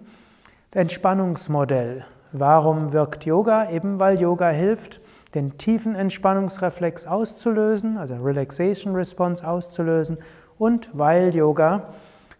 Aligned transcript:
Entspannungsmodell. 0.73 2.05
Warum 2.33 2.93
wirkt 2.93 3.25
Yoga? 3.25 3.71
Eben 3.71 3.99
weil 3.99 4.21
Yoga 4.21 4.51
hilft, 4.51 5.01
den 5.35 5.57
tiefen 5.59 5.95
Entspannungsreflex 5.95 7.07
auszulösen, 7.07 7.99
also 7.99 8.17
Relaxation 8.17 8.97
Response 8.97 9.47
auszulösen 9.47 10.19
und 10.59 10.91
weil 10.93 11.35
Yoga 11.35 11.95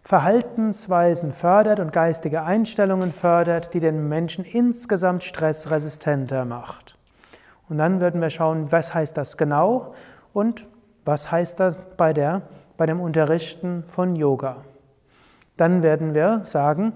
Verhaltensweisen 0.07 1.33
fördert 1.33 1.81
und 1.81 1.91
geistige 1.91 2.43
Einstellungen 2.43 3.11
fördert, 3.11 3.73
die 3.73 3.81
den 3.81 4.07
Menschen 4.07 4.45
insgesamt 4.45 5.21
stressresistenter 5.21 6.45
macht. 6.45 6.97
Und 7.67 7.77
dann 7.77 7.99
würden 7.99 8.21
wir 8.21 8.29
schauen, 8.29 8.71
was 8.71 8.93
heißt 8.93 9.17
das 9.17 9.35
genau 9.35 9.95
und 10.31 10.65
was 11.03 11.29
heißt 11.29 11.59
das 11.59 11.89
bei, 11.97 12.13
der, 12.13 12.43
bei 12.77 12.85
dem 12.85 13.01
Unterrichten 13.01 13.83
von 13.89 14.15
Yoga. 14.15 14.63
Dann 15.57 15.83
werden 15.83 16.13
wir 16.13 16.43
sagen, 16.45 16.93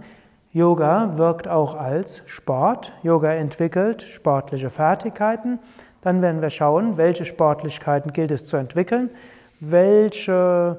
Yoga 0.54 1.18
wirkt 1.18 1.50
auch 1.50 1.76
als 1.76 2.22
Sport. 2.28 2.94
Yoga 3.04 3.34
entwickelt 3.34 4.04
sportliche 4.04 4.70
Fertigkeiten. 4.70 5.60
Dann 6.00 6.22
werden 6.22 6.42
wir 6.42 6.50
schauen, 6.50 6.96
welche 6.96 7.26
Sportlichkeiten 7.26 8.14
gilt 8.14 8.32
es 8.32 8.46
zu 8.46 8.56
entwickeln, 8.56 9.10
welche 9.60 10.78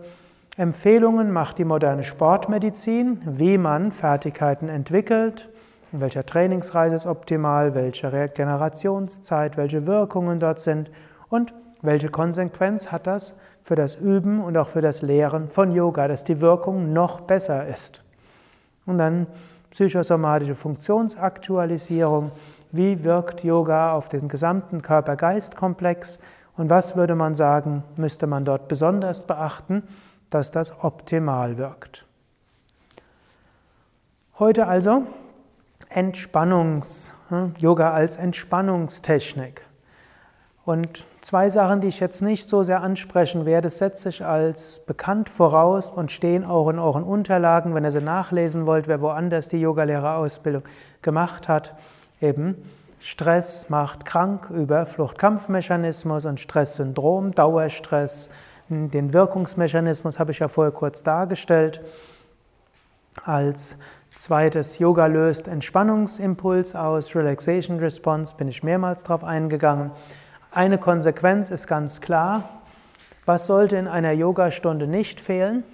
Empfehlungen 0.59 1.33
macht 1.33 1.57
die 1.57 1.65
moderne 1.65 2.05
Sportmedizin, 2.05 3.23
wie 3.25 3.57
man 3.57 3.91
Fertigkeiten 3.91 4.69
entwickelt, 4.69 5.49
in 5.93 6.01
welcher 6.01 6.27
Trainingsreise 6.27 6.95
ist 6.95 7.07
optimal, 7.07 7.75
welche 7.75 8.13
Regenerationszeit, 8.13 9.57
welche 9.57 9.87
Wirkungen 9.87 10.41
dort 10.41 10.61
sind 10.61 10.91
und 11.31 11.55
welche 11.81 12.11
Konsequenz 12.11 12.93
hat 12.93 13.07
das 13.07 13.35
für 13.63 13.77
das 13.77 13.95
Üben 13.95 14.43
und 14.43 14.59
auch 14.59 14.69
für 14.69 14.83
das 14.83 15.01
Lehren 15.01 15.49
von 15.49 15.73
Yoga, 15.73 16.07
dass 16.07 16.23
die 16.23 16.43
Wirkung 16.43 16.93
noch 16.93 17.23
besser 17.23 17.67
ist. 17.67 18.03
Und 18.85 18.99
dann 18.99 19.27
psychosomatische 19.71 20.55
Funktionsaktualisierung, 20.55 22.31
wie 22.73 23.03
wirkt 23.05 23.43
Yoga 23.43 23.95
auf 23.95 24.11
den 24.11 24.29
gesamten 24.29 24.83
Körper-Geist-Komplex? 24.83 26.19
Und 26.59 26.69
was 26.69 26.95
würde 26.95 27.15
man 27.15 27.35
sagen, 27.35 27.83
müsste 27.97 28.27
man 28.27 28.45
dort 28.45 28.69
besonders 28.69 29.27
beachten, 29.27 29.83
dass 30.35 30.51
das 30.51 30.83
optimal 30.83 31.59
wirkt. 31.59 32.07
Heute 34.39 34.67
also 34.67 35.05
Entspannungs, 35.89 37.13
hm, 37.29 37.55
Yoga 37.59 37.93
als 37.93 38.17
Entspannungstechnik. 38.17 39.67
Und 40.65 41.07
zwei 41.21 41.51
Sachen, 41.51 41.81
die 41.81 41.89
ich 41.89 41.99
jetzt 41.99 42.23
nicht 42.23 42.49
so 42.49 42.63
sehr 42.63 42.83
ansprechen 42.83 43.47
werde, 43.47 43.69
setze 43.69 44.09
ich 44.11 44.25
als 44.25 44.81
bekannt 44.81 45.29
voraus 45.29 45.91
und 45.91 46.13
stehen 46.13 46.45
auch 46.45 46.69
in 46.69 46.79
euren 46.79 47.03
Unterlagen, 47.03 47.75
wenn 47.75 47.85
ihr 47.85 47.91
sie 47.91 48.01
nachlesen 48.01 48.65
wollt, 48.65 48.87
wer 48.87 49.01
woanders 49.01 49.49
die 49.49 49.61
Yogalehrerausbildung 49.61 50.63
gemacht 51.03 51.49
hat. 51.49 51.75
Eben 52.21 52.57
Stress 53.01 53.69
macht 53.69 54.05
krank 54.05 54.49
über 54.51 54.87
Fluchtkampfmechanismus 54.87 56.25
und 56.25 56.39
Stresssyndrom, 56.39 57.33
Dauerstress, 57.33 58.31
den 58.91 59.13
Wirkungsmechanismus 59.13 60.19
habe 60.19 60.33
ich 60.33 60.39
ja 60.39 60.49
vorher 60.49 60.73
kurz 60.73 61.03
dargestellt. 61.03 61.81
Als 63.25 63.77
zweites 64.15 64.79
Yoga 64.79 65.07
löst 65.07 65.49
Entspannungsimpuls 65.49 66.75
aus, 66.75 67.15
Relaxation 67.15 67.79
Response, 67.79 68.37
bin 68.37 68.49
ich 68.49 68.63
mehrmals 68.63 69.05
darauf 69.05 69.25
eingegangen. 69.25 69.93
Eine 70.51 70.79
Konsequenz 70.79 71.51
ist 71.51 71.67
ganz 71.67 72.01
klar. 72.01 72.63
Was 73.25 73.47
sollte 73.47 73.77
in 73.77 73.89
einer 73.89 74.13
Yogastunde 74.13 74.87
nicht 74.87 75.21
fehlen? 75.21 75.65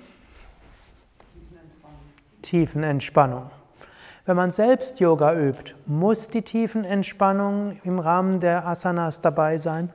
Tiefenentspannung. 2.43 3.51
Wenn 4.27 4.37
man 4.37 4.51
selbst 4.51 5.01
Yoga 5.01 5.35
übt, 5.35 5.75
muss 5.87 6.29
die 6.29 6.43
Tiefenentspannung 6.43 7.81
im 7.83 7.99
Rahmen 7.99 8.41
der 8.41 8.67
Asanas 8.67 9.23
dabei 9.23 9.57
sein? 9.57 9.91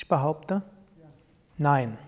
Ich 0.00 0.08
behaupte, 0.08 0.62
nein. 1.58 1.98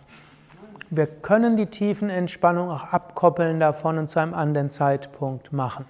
Wir 0.89 1.07
können 1.07 1.59
die 1.59 1.67
tiefen 1.67 2.09
Entspannung 2.09 2.71
auch 2.71 2.85
abkoppeln 2.85 3.61
davon 3.61 3.99
und 3.99 4.09
zu 4.09 4.19
einem 4.19 4.33
anderen 4.33 4.71
Zeitpunkt 4.71 5.53
machen. 5.53 5.85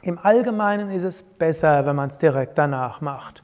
Im 0.00 0.18
Allgemeinen 0.18 0.88
ist 0.88 1.02
es 1.02 1.22
besser, 1.22 1.84
wenn 1.84 1.96
man 1.96 2.08
es 2.08 2.16
direkt 2.16 2.56
danach 2.56 3.02
macht. 3.02 3.42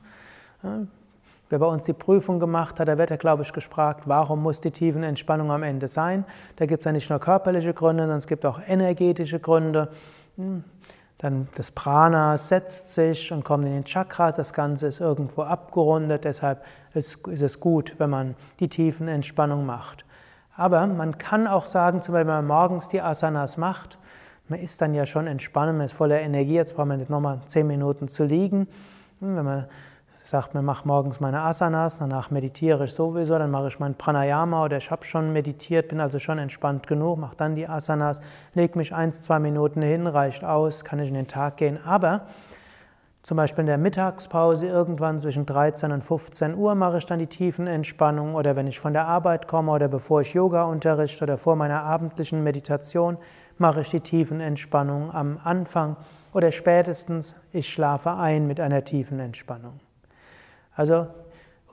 Wer 0.62 1.58
bei 1.58 1.66
uns 1.66 1.82
die 1.82 1.92
Prüfung 1.92 2.40
gemacht 2.40 2.80
hat, 2.80 2.88
der 2.88 2.96
wird 2.96 3.10
ja, 3.10 3.16
glaube 3.16 3.42
ich, 3.42 3.52
gefragt, 3.52 4.04
warum 4.06 4.42
muss 4.42 4.62
die 4.62 4.70
tiefen 4.70 5.02
Entspannung 5.02 5.52
am 5.52 5.62
Ende 5.62 5.88
sein? 5.88 6.24
Da 6.56 6.64
gibt 6.64 6.80
es 6.80 6.86
ja 6.86 6.92
nicht 6.92 7.10
nur 7.10 7.18
körperliche 7.18 7.74
Gründe, 7.74 8.04
sondern 8.04 8.16
es 8.16 8.26
gibt 8.26 8.46
auch 8.46 8.60
energetische 8.66 9.40
Gründe. 9.40 9.90
Dann 11.18 11.48
das 11.56 11.72
Prana 11.72 12.38
setzt 12.38 12.90
sich 12.90 13.32
und 13.32 13.44
kommt 13.44 13.66
in 13.66 13.72
den 13.72 13.84
Chakras. 13.84 14.36
Das 14.36 14.52
Ganze 14.52 14.86
ist 14.86 15.00
irgendwo 15.00 15.42
abgerundet. 15.42 16.24
Deshalb 16.24 16.64
ist, 16.94 17.26
es 17.26 17.58
gut, 17.58 17.96
wenn 17.98 18.10
man 18.10 18.36
die 18.60 18.68
tiefen 18.68 19.08
Entspannung 19.08 19.66
macht. 19.66 20.04
Aber 20.56 20.86
man 20.86 21.18
kann 21.18 21.46
auch 21.46 21.66
sagen, 21.66 22.02
zum 22.02 22.12
Beispiel, 22.12 22.28
wenn 22.28 22.36
man 22.36 22.46
morgens 22.46 22.88
die 22.88 23.02
Asanas 23.02 23.56
macht, 23.56 23.98
man 24.48 24.60
ist 24.60 24.80
dann 24.80 24.94
ja 24.94 25.06
schon 25.06 25.26
entspannt, 25.26 25.76
man 25.76 25.84
ist 25.84 25.92
voller 25.92 26.20
Energie. 26.20 26.54
Jetzt 26.54 26.76
braucht 26.76 26.86
man 26.86 26.98
nicht 26.98 27.10
nochmal 27.10 27.40
zehn 27.44 27.66
Minuten 27.66 28.08
zu 28.08 28.24
liegen. 28.24 28.68
Wenn 29.20 29.44
man 29.44 29.66
sagt, 30.28 30.52
man 30.52 30.62
macht 30.62 30.84
morgens 30.84 31.20
meine 31.20 31.40
Asanas, 31.40 32.00
danach 32.00 32.30
meditiere 32.30 32.84
ich 32.84 32.92
sowieso, 32.92 33.38
dann 33.38 33.50
mache 33.50 33.68
ich 33.68 33.78
mein 33.78 33.94
Pranayama 33.94 34.62
oder 34.62 34.76
ich 34.76 34.90
habe 34.90 35.02
schon 35.04 35.32
meditiert, 35.32 35.88
bin 35.88 36.00
also 36.00 36.18
schon 36.18 36.38
entspannt 36.38 36.86
genug, 36.86 37.18
mache 37.18 37.34
dann 37.34 37.54
die 37.54 37.66
Asanas, 37.66 38.20
lege 38.52 38.76
mich 38.76 38.94
eins, 38.94 39.22
zwei 39.22 39.38
Minuten 39.38 39.80
hin, 39.80 40.06
reicht 40.06 40.44
aus, 40.44 40.84
kann 40.84 40.98
ich 40.98 41.08
in 41.08 41.14
den 41.14 41.28
Tag 41.28 41.56
gehen. 41.56 41.78
Aber 41.82 42.26
zum 43.22 43.38
Beispiel 43.38 43.60
in 43.60 43.68
der 43.68 43.78
Mittagspause 43.78 44.66
irgendwann 44.66 45.18
zwischen 45.18 45.46
13 45.46 45.92
und 45.92 46.04
15 46.04 46.54
Uhr 46.54 46.74
mache 46.74 46.98
ich 46.98 47.06
dann 47.06 47.20
die 47.20 47.26
tiefen 47.26 47.66
Entspannung 47.66 48.34
oder 48.34 48.54
wenn 48.54 48.66
ich 48.66 48.78
von 48.78 48.92
der 48.92 49.06
Arbeit 49.06 49.48
komme 49.48 49.72
oder 49.72 49.88
bevor 49.88 50.20
ich 50.20 50.34
Yoga 50.34 50.64
unterrichte 50.64 51.24
oder 51.24 51.38
vor 51.38 51.56
meiner 51.56 51.84
abendlichen 51.84 52.44
Meditation 52.44 53.16
mache 53.56 53.80
ich 53.80 53.88
die 53.88 54.00
tiefen 54.00 54.40
Entspannung 54.40 55.10
am 55.10 55.40
Anfang 55.42 55.96
oder 56.34 56.52
spätestens 56.52 57.34
ich 57.50 57.72
schlafe 57.72 58.10
ein 58.10 58.46
mit 58.46 58.60
einer 58.60 58.84
tiefen 58.84 59.20
Entspannung. 59.20 59.80
Also 60.78 61.08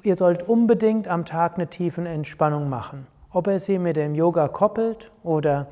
ihr 0.02 0.18
sollt 0.18 0.42
unbedingt 0.42 1.08
am 1.08 1.26
Tag 1.26 1.56
eine 1.56 1.68
tiefen 1.68 2.08
Entspannung 2.08 2.70
machen. 2.70 3.06
Ob 3.32 3.46
ihr 3.46 3.60
sie 3.60 3.78
mit 3.78 3.98
dem 3.98 4.16
Yoga 4.16 4.48
koppelt 4.48 5.12
oder 5.22 5.68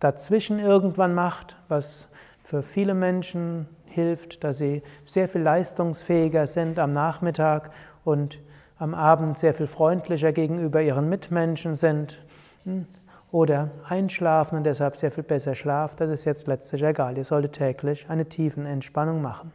dazwischen 0.00 0.58
irgendwann 0.58 1.14
macht, 1.14 1.56
was 1.68 2.08
für 2.42 2.64
viele 2.64 2.94
Menschen 2.94 3.68
hilft, 3.84 4.42
dass 4.42 4.58
sie 4.58 4.82
sehr 5.06 5.28
viel 5.28 5.42
leistungsfähiger 5.42 6.48
sind 6.48 6.80
am 6.80 6.90
Nachmittag 6.90 7.70
und 8.04 8.40
am 8.80 8.94
Abend 8.94 9.38
sehr 9.38 9.54
viel 9.54 9.68
freundlicher 9.68 10.32
gegenüber 10.32 10.82
ihren 10.82 11.08
Mitmenschen 11.08 11.76
sind 11.76 12.20
hm, 12.64 12.86
oder 13.30 13.70
einschlafen 13.88 14.58
und 14.58 14.64
deshalb 14.64 14.96
sehr 14.96 15.12
viel 15.12 15.22
besser 15.22 15.54
schlafen, 15.54 15.98
das 15.98 16.10
ist 16.10 16.24
jetzt 16.24 16.48
letztlich 16.48 16.82
egal. 16.82 17.16
Ihr 17.16 17.24
solltet 17.24 17.52
täglich 17.52 18.10
eine 18.10 18.24
tiefen 18.24 18.66
Entspannung 18.66 19.22
machen. 19.22 19.52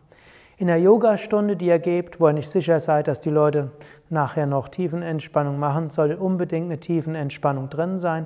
In 0.59 0.65
der 0.65 0.79
Yogastunde, 0.79 1.55
die 1.55 1.67
ihr 1.67 1.77
gebt, 1.77 2.19
wo 2.19 2.27
ihr 2.27 2.33
nicht 2.33 2.49
sicher 2.49 2.79
seid, 2.79 3.07
dass 3.07 3.21
die 3.21 3.29
Leute 3.29 3.69
nachher 4.09 4.47
noch 4.47 4.69
Tiefenentspannung 4.69 5.59
machen, 5.59 5.91
sollte 5.91 6.17
unbedingt 6.17 6.65
eine 6.65 6.79
Tiefenentspannung 6.79 7.69
drin 7.69 7.99
sein. 7.99 8.25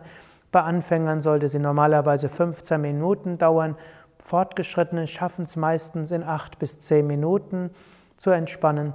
Bei 0.49 0.61
Anfängern 0.61 1.19
sollte 1.19 1.49
sie 1.49 1.59
normalerweise 1.59 2.29
15 2.29 2.79
Minuten 2.79 3.37
dauern. 3.37 3.75
Fortgeschrittene 4.23 5.07
schaffen 5.07 5.43
es 5.43 5.57
meistens 5.57 6.11
in 6.11 6.23
8 6.23 6.57
bis 6.57 6.79
10 6.79 7.05
Minuten 7.05 7.71
zu 8.15 8.29
entspannen. 8.29 8.93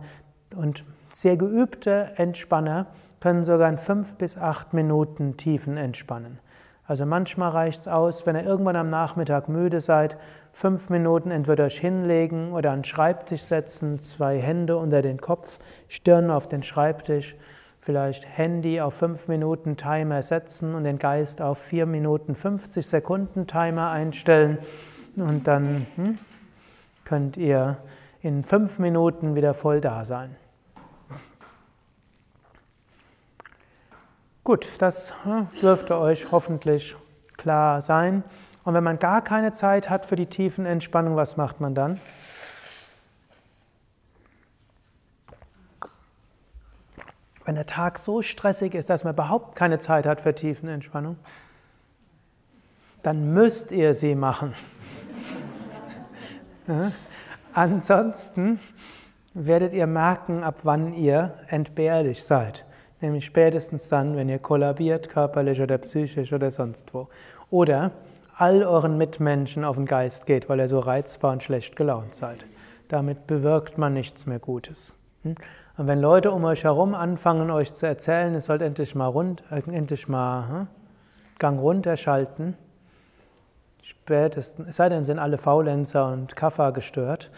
Und 0.54 0.84
sehr 1.12 1.36
geübte 1.36 2.12
Entspanner 2.16 2.86
können 3.20 3.44
sogar 3.44 3.68
in 3.68 3.76
5 3.76 4.14
bis 4.14 4.38
8 4.38 4.72
Minuten 4.72 5.36
Tiefen 5.36 5.76
entspannen. 5.76 6.38
Also 6.86 7.04
manchmal 7.04 7.50
reicht 7.50 7.82
es 7.82 7.88
aus, 7.88 8.26
wenn 8.26 8.36
ihr 8.36 8.44
irgendwann 8.44 8.76
am 8.76 8.90
Nachmittag 8.90 9.48
müde 9.48 9.80
seid, 9.80 10.16
fünf 10.52 10.88
Minuten 10.88 11.30
entweder 11.32 11.64
euch 11.64 11.78
hinlegen 11.78 12.52
oder 12.52 12.70
an 12.70 12.78
den 12.78 12.84
Schreibtisch 12.84 13.42
setzen, 13.42 13.98
zwei 13.98 14.38
Hände 14.38 14.76
unter 14.76 15.02
den 15.02 15.20
Kopf, 15.20 15.58
Stirn 15.88 16.30
auf 16.30 16.48
den 16.48 16.62
Schreibtisch, 16.62 17.34
vielleicht 17.80 18.26
Handy 18.36 18.80
auf 18.80 18.94
fünf 18.94 19.26
Minuten 19.26 19.76
Timer 19.76 20.22
setzen 20.22 20.74
und 20.74 20.84
den 20.84 20.98
Geist 20.98 21.42
auf 21.42 21.58
vier 21.58 21.86
Minuten 21.86 22.36
50 22.36 22.86
Sekunden 22.86 23.46
Timer 23.46 23.90
einstellen 23.90 24.58
und 25.16 25.46
dann 25.46 25.86
hm, 25.96 26.18
könnt 27.04 27.36
ihr 27.36 27.78
in 28.22 28.44
fünf 28.44 28.78
Minuten 28.78 29.34
wieder 29.34 29.54
voll 29.54 29.80
da 29.80 30.04
sein. 30.04 30.36
Gut, 34.46 34.68
das 34.78 35.12
hm, 35.24 35.48
dürfte 35.60 35.98
euch 35.98 36.30
hoffentlich 36.30 36.94
klar 37.36 37.82
sein. 37.82 38.22
Und 38.62 38.74
wenn 38.74 38.84
man 38.84 39.00
gar 39.00 39.20
keine 39.20 39.50
Zeit 39.50 39.90
hat 39.90 40.06
für 40.06 40.14
die 40.14 40.26
tiefen 40.26 40.66
Entspannung, 40.66 41.16
was 41.16 41.36
macht 41.36 41.60
man 41.60 41.74
dann? 41.74 41.98
Wenn 47.44 47.56
der 47.56 47.66
Tag 47.66 47.98
so 47.98 48.22
stressig 48.22 48.74
ist, 48.74 48.88
dass 48.88 49.02
man 49.02 49.14
überhaupt 49.14 49.56
keine 49.56 49.80
Zeit 49.80 50.06
hat 50.06 50.20
für 50.20 50.32
Tiefenentspannung, 50.32 51.16
dann 53.02 53.32
müsst 53.34 53.72
ihr 53.72 53.94
sie 53.94 54.14
machen. 54.14 54.54
ja? 56.68 56.92
Ansonsten 57.52 58.60
werdet 59.34 59.72
ihr 59.72 59.88
merken, 59.88 60.44
ab 60.44 60.60
wann 60.62 60.94
ihr 60.94 61.34
entbehrlich 61.48 62.22
seid. 62.22 62.62
Nämlich 63.00 63.26
spätestens 63.26 63.88
dann, 63.88 64.16
wenn 64.16 64.28
ihr 64.28 64.38
kollabiert, 64.38 65.08
körperlich 65.08 65.60
oder 65.60 65.78
psychisch 65.78 66.32
oder 66.32 66.50
sonst 66.50 66.94
wo. 66.94 67.08
Oder 67.50 67.92
all 68.36 68.62
euren 68.62 68.98
Mitmenschen 68.98 69.64
auf 69.64 69.76
den 69.76 69.86
Geist 69.86 70.26
geht, 70.26 70.48
weil 70.48 70.60
ihr 70.60 70.68
so 70.68 70.78
reizbar 70.78 71.32
und 71.32 71.42
schlecht 71.42 71.76
gelaunt 71.76 72.14
seid. 72.14 72.44
Damit 72.88 73.26
bewirkt 73.26 73.78
man 73.78 73.94
nichts 73.94 74.26
mehr 74.26 74.38
Gutes. 74.38 74.94
Hm? 75.22 75.34
Und 75.76 75.86
wenn 75.86 76.00
Leute 76.00 76.30
um 76.30 76.44
euch 76.44 76.64
herum 76.64 76.94
anfangen, 76.94 77.50
euch 77.50 77.74
zu 77.74 77.86
erzählen, 77.86 78.34
es 78.34 78.46
sollt 78.46 78.62
endlich 78.62 78.94
mal 78.94 79.08
rund, 79.08 79.42
äh, 79.50 79.62
endlich 79.70 80.08
mal 80.08 80.48
hm, 80.48 80.66
Gang 81.38 81.60
runterschalten, 81.60 82.56
spätestens, 83.82 84.68
es 84.68 84.76
sei 84.76 84.88
denn, 84.88 85.04
sind 85.04 85.18
alle 85.18 85.36
Faulenzer 85.36 86.10
und 86.10 86.34
Kaffer 86.34 86.72
gestört, 86.72 87.30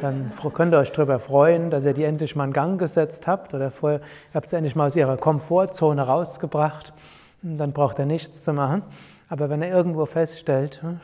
dann 0.00 0.32
könnt 0.52 0.74
ihr 0.74 0.78
euch 0.78 0.92
darüber 0.92 1.18
freuen, 1.18 1.70
dass 1.70 1.84
ihr 1.84 1.94
die 1.94 2.04
endlich 2.04 2.36
mal 2.36 2.44
in 2.44 2.52
Gang 2.52 2.78
gesetzt 2.78 3.26
habt 3.26 3.54
oder 3.54 3.70
vorher, 3.70 4.00
ihr 4.00 4.34
habt 4.34 4.50
sie 4.50 4.56
endlich 4.56 4.76
mal 4.76 4.86
aus 4.86 4.96
ihrer 4.96 5.16
Komfortzone 5.16 6.02
rausgebracht. 6.02 6.92
Dann 7.42 7.72
braucht 7.72 7.98
ihr 7.98 8.06
nichts 8.06 8.42
zu 8.42 8.52
machen. 8.52 8.82
Aber 9.28 9.50
wenn 9.50 9.62
ihr 9.62 9.68
irgendwo 9.68 10.06
feststellt, 10.06 10.82
hm, 10.82 11.00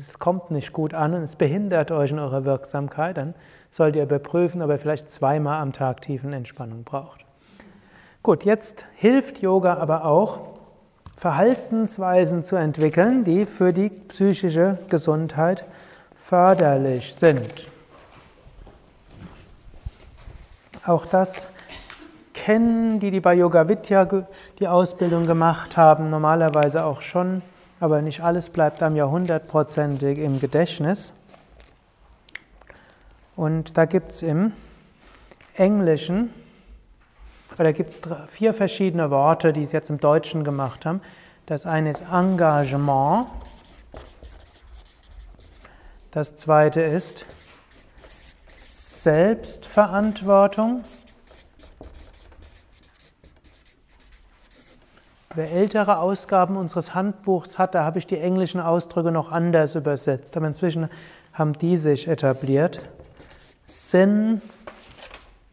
es 0.00 0.18
kommt 0.18 0.50
nicht 0.50 0.72
gut 0.72 0.94
an 0.94 1.14
und 1.14 1.22
es 1.22 1.36
behindert 1.36 1.90
euch 1.90 2.10
in 2.10 2.18
eurer 2.18 2.44
Wirksamkeit, 2.44 3.18
dann 3.18 3.34
sollt 3.70 3.96
ihr 3.96 4.04
überprüfen, 4.04 4.62
ob 4.62 4.70
ihr 4.70 4.78
vielleicht 4.78 5.10
zweimal 5.10 5.60
am 5.60 5.72
Tag 5.72 6.02
tiefen 6.02 6.32
Entspannung 6.32 6.84
braucht. 6.84 7.24
Gut, 8.22 8.44
jetzt 8.44 8.86
hilft 8.94 9.42
Yoga 9.42 9.74
aber 9.74 10.04
auch, 10.04 10.40
Verhaltensweisen 11.16 12.42
zu 12.42 12.56
entwickeln, 12.56 13.24
die 13.24 13.46
für 13.46 13.72
die 13.72 13.90
psychische 13.90 14.78
Gesundheit 14.88 15.64
förderlich 16.22 17.14
sind. 17.14 17.68
Auch 20.86 21.06
das 21.06 21.48
kennen 22.32 23.00
die, 23.00 23.10
die 23.10 23.20
bei 23.20 23.34
Yoga 23.34 23.68
Vidya 23.68 24.06
die 24.58 24.68
Ausbildung 24.68 25.26
gemacht 25.26 25.76
haben, 25.76 26.08
normalerweise 26.08 26.84
auch 26.84 27.02
schon 27.02 27.42
aber 27.82 28.00
nicht 28.00 28.20
alles 28.20 28.48
bleibt 28.48 28.80
einem 28.80 28.94
ja 28.94 29.08
hundertprozentig 29.08 30.16
im 30.18 30.38
Gedächtnis. 30.38 31.12
Und 33.34 33.76
da 33.76 33.86
gibt 33.86 34.12
es 34.12 34.22
im 34.22 34.52
Englischen, 35.56 36.32
oder 37.58 37.72
gibt 37.72 37.90
es 37.90 38.00
vier 38.28 38.54
verschiedene 38.54 39.10
Worte, 39.10 39.52
die 39.52 39.64
es 39.64 39.72
jetzt 39.72 39.90
im 39.90 39.98
Deutschen 39.98 40.44
gemacht 40.44 40.86
haben. 40.86 41.00
Das 41.46 41.66
eine 41.66 41.90
ist 41.90 42.04
Engagement, 42.12 43.26
das 46.12 46.36
zweite 46.36 46.80
ist 46.80 47.26
Selbstverantwortung. 48.46 50.82
Wer 55.34 55.50
ältere 55.50 55.98
Ausgaben 55.98 56.58
unseres 56.58 56.94
Handbuchs 56.94 57.58
hat, 57.58 57.74
da 57.74 57.84
habe 57.84 57.98
ich 57.98 58.06
die 58.06 58.18
englischen 58.18 58.60
Ausdrücke 58.60 59.10
noch 59.10 59.32
anders 59.32 59.74
übersetzt. 59.74 60.36
Aber 60.36 60.46
inzwischen 60.46 60.90
haben 61.32 61.54
die 61.54 61.78
sich 61.78 62.06
etabliert. 62.06 62.86
Sinn. 63.64 64.42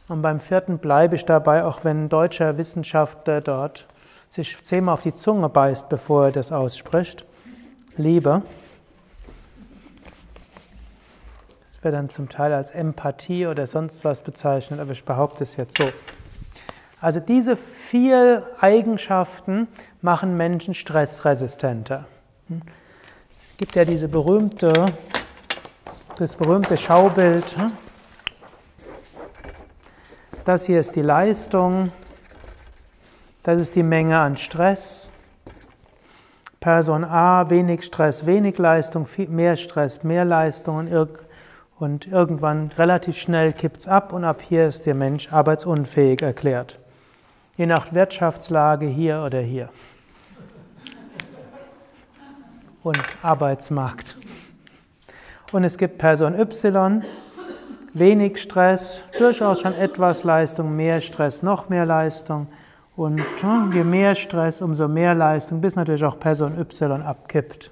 Und 0.10 0.22
beim 0.22 0.42
vierten 0.42 0.80
bleibe 0.80 1.16
ich 1.16 1.26
dabei, 1.26 1.64
auch 1.64 1.86
wenn 1.86 2.06
ein 2.06 2.10
deutscher 2.10 2.58
Wissenschaftler 2.58 3.40
dort 3.40 3.88
sich 4.30 4.62
zehnmal 4.62 4.96
auf 4.96 5.02
die 5.02 5.16
Zunge 5.16 5.48
beißt, 5.48 5.88
bevor 5.88 6.26
er 6.26 6.32
das 6.34 6.52
ausspricht. 6.52 7.26
Liebe. 7.96 8.42
Wird 11.82 11.94
dann 11.94 12.10
zum 12.10 12.28
Teil 12.28 12.54
als 12.54 12.72
Empathie 12.72 13.48
oder 13.48 13.66
sonst 13.66 14.04
was 14.04 14.22
bezeichnet, 14.22 14.80
aber 14.80 14.92
ich 14.92 15.06
behaupte 15.06 15.44
es 15.44 15.56
jetzt 15.56 15.78
so. 15.78 15.86
Also 17.02 17.22
diese 17.22 17.56
vier 17.56 18.44
Eigenschaften 18.60 19.70
machen 20.02 20.36
Menschen 20.36 20.74
stressresistenter. 20.74 22.06
Es 23.32 23.58
gibt 23.58 23.76
ja 23.76 23.86
diese 23.86 24.10
berühmte, 24.10 24.88
das 26.18 26.36
berühmte 26.36 26.76
Schaubild. 26.76 27.56
Das 30.44 30.66
hier 30.66 30.82
ist 30.82 30.96
die 30.98 31.02
Leistung, 31.02 31.92
das 33.44 33.62
ist 33.62 33.76
die 33.76 33.84
Menge 33.84 34.20
an 34.20 34.36
Stress. 34.36 35.10
Person 36.60 37.06
A, 37.06 37.50
wenig 37.50 37.86
Stress, 37.86 38.26
wenig 38.26 38.58
Leistung, 38.58 39.08
mehr 39.30 39.56
Stress, 39.56 40.04
mehr 40.04 40.26
Leistung 40.26 40.76
und 40.78 40.88
irgendwann 42.08 42.72
relativ 42.78 43.18
schnell 43.18 43.54
kippt 43.54 43.78
es 43.78 43.88
ab 43.88 44.14
und 44.14 44.24
ab 44.24 44.42
hier 44.48 44.68
ist 44.68 44.86
der 44.86 44.96
Mensch 44.96 45.32
arbeitsunfähig 45.32 46.22
erklärt 46.22 46.78
je 47.60 47.66
nach 47.66 47.92
Wirtschaftslage 47.92 48.86
hier 48.86 49.22
oder 49.26 49.42
hier. 49.42 49.68
Und 52.82 52.98
Arbeitsmarkt. 53.22 54.16
Und 55.52 55.66
es 55.66 55.78
gibt 55.78 55.98
Person 55.98 56.40
Y, 56.40 57.04
wenig 57.94 58.42
Stress, 58.42 59.04
durchaus 59.18 59.60
schon 59.60 59.74
etwas 59.74 60.24
Leistung, 60.24 60.74
mehr 60.78 61.02
Stress, 61.02 61.44
noch 61.44 61.68
mehr 61.68 61.86
Leistung. 61.86 62.48
Und 62.96 63.22
je 63.74 63.84
mehr 63.84 64.16
Stress, 64.16 64.62
umso 64.62 64.88
mehr 64.88 65.14
Leistung, 65.14 65.60
bis 65.60 65.76
natürlich 65.76 66.06
auch 66.06 66.18
Person 66.18 66.58
Y 66.58 67.02
abkippt. 67.02 67.72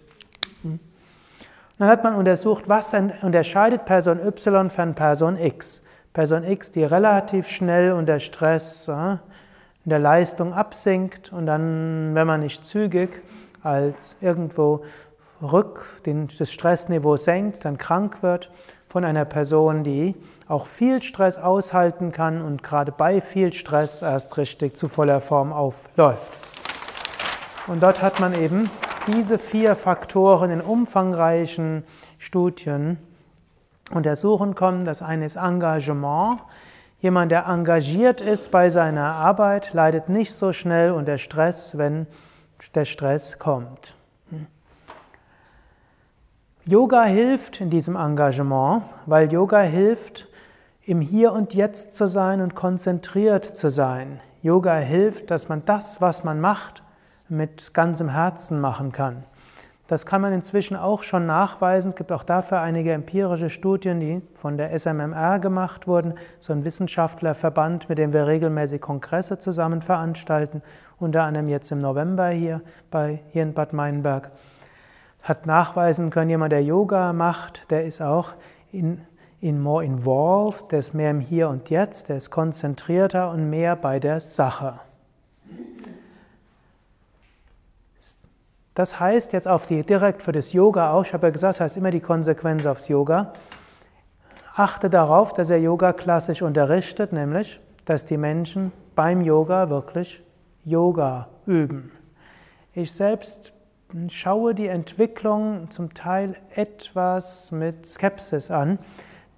Dann 1.77 1.89
hat 1.89 2.03
man 2.03 2.15
untersucht, 2.15 2.63
was 2.67 2.93
unterscheidet 3.21 3.85
Person 3.85 4.19
Y 4.19 4.69
von 4.69 4.95
Person 4.95 5.37
X. 5.37 5.83
Person 6.11 6.43
X, 6.43 6.71
die 6.71 6.83
relativ 6.83 7.47
schnell 7.47 7.91
unter 7.91 8.19
Stress 8.19 8.87
in 8.87 9.19
der 9.89 9.99
Leistung 9.99 10.53
absinkt 10.53 11.31
und 11.31 11.45
dann, 11.45 12.15
wenn 12.15 12.25
man 12.25 12.39
nicht 12.39 12.65
zügig 12.65 13.21
als 13.61 14.15
irgendwo 14.21 14.83
rück 15.41 16.01
den, 16.05 16.27
das 16.39 16.51
Stressniveau 16.51 17.15
senkt, 17.15 17.63
dann 17.63 17.77
krank 17.77 18.23
wird, 18.23 18.49
von 18.89 19.03
einer 19.03 19.25
Person, 19.25 19.83
die 19.83 20.15
auch 20.47 20.65
viel 20.65 21.03
Stress 21.03 21.37
aushalten 21.37 22.11
kann 22.11 22.41
und 22.41 22.63
gerade 22.63 22.91
bei 22.91 23.21
viel 23.21 23.53
Stress 23.53 24.01
erst 24.01 24.37
richtig 24.37 24.75
zu 24.75 24.87
voller 24.87 25.21
Form 25.21 25.53
aufläuft. 25.53 26.46
Und 27.67 27.83
dort 27.83 28.01
hat 28.01 28.19
man 28.19 28.33
eben 28.33 28.69
diese 29.07 29.37
vier 29.37 29.75
Faktoren 29.75 30.51
in 30.51 30.61
umfangreichen 30.61 31.83
Studien 32.17 32.97
untersuchen 33.91 34.55
können. 34.55 34.85
Das 34.85 35.01
eine 35.01 35.25
ist 35.25 35.35
Engagement, 35.35 36.39
Jemand, 36.99 37.31
der 37.31 37.45
engagiert 37.45 38.21
ist 38.21 38.49
bei 38.49 38.71
seiner 38.71 39.13
Arbeit, 39.13 39.73
leidet 39.73 40.09
nicht 40.09 40.33
so 40.33 40.51
schnell 40.51 40.91
unter 40.91 41.19
Stress, 41.19 41.77
wenn 41.77 42.07
der 42.73 42.85
Stress 42.85 43.37
kommt. 43.37 43.93
Yoga 46.65 47.03
hilft 47.03 47.61
in 47.61 47.69
diesem 47.69 47.95
Engagement, 47.95 48.83
weil 49.05 49.31
Yoga 49.31 49.59
hilft, 49.59 50.27
im 50.83 51.01
Hier 51.01 51.33
und 51.33 51.53
Jetzt 51.53 51.93
zu 51.93 52.07
sein 52.07 52.41
und 52.41 52.55
konzentriert 52.55 53.45
zu 53.45 53.69
sein. 53.69 54.19
Yoga 54.41 54.75
hilft, 54.77 55.29
dass 55.29 55.49
man 55.49 55.63
das, 55.65 56.01
was 56.01 56.23
man 56.23 56.41
macht, 56.41 56.81
mit 57.29 57.73
ganzem 57.73 58.09
Herzen 58.09 58.59
machen 58.59 58.91
kann. 58.91 59.23
Das 59.87 60.05
kann 60.05 60.21
man 60.21 60.33
inzwischen 60.33 60.75
auch 60.75 61.01
schon 61.03 61.25
nachweisen. 61.25 61.89
Es 61.89 61.95
gibt 61.95 62.11
auch 62.11 62.23
dafür 62.23 62.59
einige 62.59 62.91
empirische 62.91 63.49
Studien, 63.49 64.01
die 64.01 64.21
von 64.35 64.57
der 64.57 64.77
SMMR 64.77 65.39
gemacht 65.39 65.87
wurden, 65.87 66.15
so 66.41 66.51
ein 66.51 66.65
Wissenschaftlerverband, 66.65 67.87
mit 67.87 67.97
dem 67.97 68.11
wir 68.11 68.27
regelmäßig 68.27 68.81
Kongresse 68.81 69.39
zusammen 69.39 69.81
veranstalten, 69.81 70.61
unter 70.99 71.23
anderem 71.23 71.47
jetzt 71.47 71.71
im 71.71 71.79
November 71.79 72.27
hier, 72.27 72.61
bei, 72.91 73.21
hier 73.29 73.43
in 73.43 73.53
Bad 73.53 73.71
Meinberg. 73.71 74.31
Hat 75.21 75.45
nachweisen 75.45 76.09
können, 76.09 76.31
jemand, 76.31 76.51
der 76.51 76.63
Yoga 76.63 77.13
macht, 77.13 77.71
der 77.71 77.85
ist 77.85 78.01
auch 78.01 78.33
in, 78.73 79.01
in 79.39 79.61
more 79.61 79.85
involved, 79.85 80.71
der 80.73 80.79
ist 80.79 80.93
mehr 80.93 81.11
im 81.11 81.21
Hier 81.21 81.47
und 81.47 81.69
Jetzt, 81.69 82.09
der 82.09 82.17
ist 82.17 82.29
konzentrierter 82.29 83.31
und 83.31 83.49
mehr 83.49 83.77
bei 83.77 84.01
der 84.01 84.19
Sache. 84.19 84.81
Das 88.77 88.99
heißt 88.99 89.33
jetzt 89.33 89.47
auf 89.47 89.65
die, 89.65 89.81
direkt 89.81 90.21
für 90.21 90.31
das 90.31 90.53
Yoga 90.53 90.91
auch, 90.91 91.03
ich 91.03 91.11
habe 91.11 91.25
ja 91.25 91.31
gesagt, 91.31 91.55
das 91.55 91.61
heißt 91.61 91.77
immer 91.77 91.89
die 91.89 91.99
Konsequenz 91.99 92.63
aufs 92.67 92.87
Yoga. 92.89 93.33
Achte 94.55 94.87
darauf, 94.87 95.33
dass 95.33 95.49
er 95.49 95.57
Yoga 95.57 95.93
klassisch 95.93 96.43
unterrichtet, 96.43 97.11
nämlich, 97.11 97.59
dass 97.85 98.05
die 98.05 98.17
Menschen 98.17 98.71
beim 98.93 99.21
Yoga 99.21 99.71
wirklich 99.71 100.21
Yoga 100.63 101.27
üben. 101.47 101.91
Ich 102.71 102.91
selbst 102.91 103.51
schaue 104.09 104.53
die 104.53 104.67
Entwicklung 104.67 105.71
zum 105.71 105.95
Teil 105.95 106.35
etwas 106.53 107.51
mit 107.51 107.83
Skepsis 107.87 108.51
an, 108.51 108.77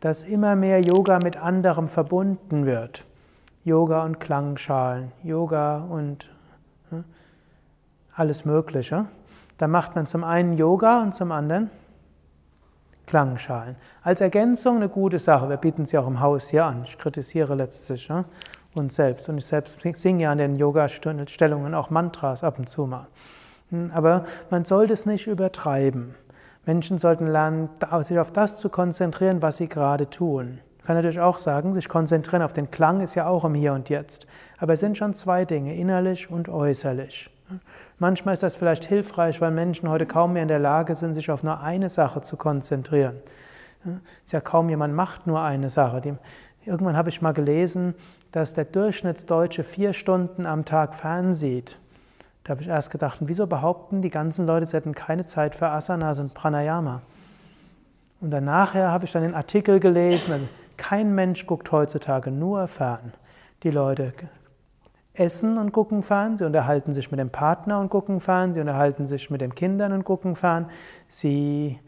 dass 0.01 0.25
immer 0.25 0.57
mehr 0.57 0.81
Yoga 0.81 1.17
mit 1.23 1.37
anderem 1.37 1.87
verbunden 1.87 2.65
wird. 2.65 3.05
Yoga 3.63 4.03
und 4.03 4.19
Klangschalen, 4.19 5.13
Yoga 5.23 5.77
und 5.89 6.29
hm, 6.89 7.05
alles 8.13 8.43
Mögliche. 8.43 9.05
Da 9.59 9.67
macht 9.67 9.93
man 9.93 10.05
zum 10.05 10.23
einen 10.23 10.53
Yoga 10.53 11.01
und 11.03 11.13
zum 11.13 11.33
anderen 11.33 11.69
Klangschalen. 13.05 13.75
Als 14.01 14.21
Ergänzung 14.21 14.77
eine 14.77 14.87
gute 14.87 15.19
Sache. 15.19 15.49
Wir 15.49 15.57
bieten 15.57 15.85
sie 15.85 15.97
auch 15.97 16.07
im 16.07 16.21
Haus 16.21 16.47
hier 16.47 16.65
an. 16.65 16.83
Ich 16.85 16.97
kritisiere 16.97 17.55
letztlich 17.55 18.07
ja, 18.07 18.23
uns 18.73 18.95
selbst. 18.95 19.27
Und 19.27 19.37
ich 19.37 19.45
selbst 19.45 19.81
singe 19.81 20.23
ja 20.23 20.31
an 20.31 20.37
den 20.37 20.55
Yoga-Stellungen 20.55 21.73
auch 21.73 21.89
Mantras 21.89 22.41
ab 22.45 22.57
und 22.57 22.69
zu 22.69 22.85
mal. 22.85 23.07
Hm, 23.71 23.91
aber 23.93 24.23
man 24.49 24.63
sollte 24.63 24.93
es 24.93 25.05
nicht 25.05 25.27
übertreiben. 25.27 26.15
Menschen 26.65 26.97
sollten 26.97 27.27
lernen, 27.27 27.67
sich 27.99 28.17
auf 28.17 28.31
das 28.31 28.55
zu 28.55 28.69
konzentrieren, 28.69 29.41
was 29.41 29.57
sie 29.57 29.67
gerade 29.67 30.09
tun. 30.09 30.59
Ich 30.77 30.85
kann 30.85 30.95
natürlich 30.95 31.19
auch 31.19 31.37
sagen, 31.37 31.73
sich 31.73 31.89
konzentrieren 31.89 32.43
auf 32.43 32.53
den 32.53 32.71
Klang 32.71 33.01
ist 33.01 33.15
ja 33.15 33.27
auch 33.27 33.43
im 33.43 33.55
Hier 33.55 33.73
und 33.73 33.89
Jetzt. 33.89 34.25
Aber 34.57 34.73
es 34.73 34.79
sind 34.79 34.97
schon 34.97 35.13
zwei 35.15 35.43
Dinge, 35.43 35.75
innerlich 35.75 36.31
und 36.31 36.47
äußerlich. 36.47 37.29
Manchmal 37.97 38.33
ist 38.33 38.43
das 38.43 38.55
vielleicht 38.55 38.85
hilfreich, 38.85 39.41
weil 39.41 39.51
Menschen 39.51 39.89
heute 39.89 40.05
kaum 40.05 40.33
mehr 40.33 40.43
in 40.43 40.47
der 40.47 40.59
Lage 40.59 40.95
sind, 40.95 41.13
sich 41.13 41.29
auf 41.31 41.43
nur 41.43 41.61
eine 41.61 41.89
Sache 41.89 42.21
zu 42.21 42.37
konzentrieren. 42.37 43.17
Es 43.83 44.25
ist 44.25 44.31
ja 44.33 44.41
kaum 44.41 44.69
jemand 44.69 44.93
macht 44.93 45.27
nur 45.27 45.41
eine 45.41 45.69
Sache. 45.69 46.17
Irgendwann 46.65 46.97
habe 46.97 47.09
ich 47.09 47.21
mal 47.21 47.33
gelesen, 47.33 47.95
dass 48.31 48.53
der 48.53 48.65
Durchschnittsdeutsche 48.65 49.63
vier 49.63 49.93
Stunden 49.93 50.45
am 50.45 50.65
Tag 50.65 50.95
fernsieht. 50.95 51.79
Da 52.43 52.51
habe 52.51 52.61
ich 52.61 52.67
erst 52.67 52.91
gedacht, 52.91 53.19
wieso 53.21 53.47
behaupten 53.47 54.01
die 54.01 54.09
ganzen 54.09 54.45
Leute, 54.45 54.65
sie 54.65 54.77
hätten 54.77 54.95
keine 54.95 55.25
Zeit 55.25 55.55
für 55.55 55.69
Asanas 55.69 56.19
und 56.19 56.33
Pranayama? 56.33 57.01
Und 58.21 58.31
dann 58.31 58.45
nachher 58.45 58.91
habe 58.91 59.05
ich 59.05 59.11
dann 59.11 59.23
den 59.23 59.35
Artikel 59.35 59.79
gelesen, 59.79 60.33
also 60.33 60.47
kein 60.77 61.13
Mensch 61.13 61.45
guckt 61.45 61.71
heutzutage 61.71 62.31
nur 62.31 62.67
fern. 62.67 63.13
Die 63.63 63.69
Leute 63.69 64.13
essen 65.19 65.57
und 65.57 65.71
gucken 65.71 66.03
fern, 66.03 66.37
sie 66.37 66.45
unterhalten 66.45 66.93
sich 66.93 67.11
mit 67.11 67.19
dem 67.19 67.29
Partner 67.29 67.79
und 67.79 67.89
gucken 67.89 68.19
fern, 68.19 68.53
sie 68.53 68.61
unterhalten 68.61 69.05
sich 69.05 69.29
mit 69.29 69.41
den 69.41 69.53
Kindern 69.53 69.93
und 69.93 70.03
gucken 70.05 70.35
fern, 70.35 70.69
sie 71.07 71.79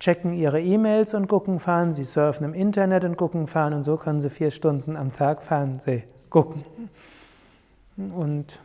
checken 0.00 0.32
ihre 0.32 0.60
E-Mails 0.60 1.14
und 1.14 1.28
gucken 1.28 1.60
fern, 1.60 1.92
sie 1.92 2.04
surfen 2.04 2.44
im 2.44 2.54
Internet 2.54 3.04
und 3.04 3.16
gucken 3.16 3.46
fern 3.46 3.74
und 3.74 3.82
so 3.82 3.96
können 3.96 4.20
sie 4.20 4.30
vier 4.30 4.50
Stunden 4.50 4.96
am 4.96 5.12
Tag 5.12 5.42
Fernsehen 5.42 6.04
gucken. 6.30 6.64
Und 7.96 8.58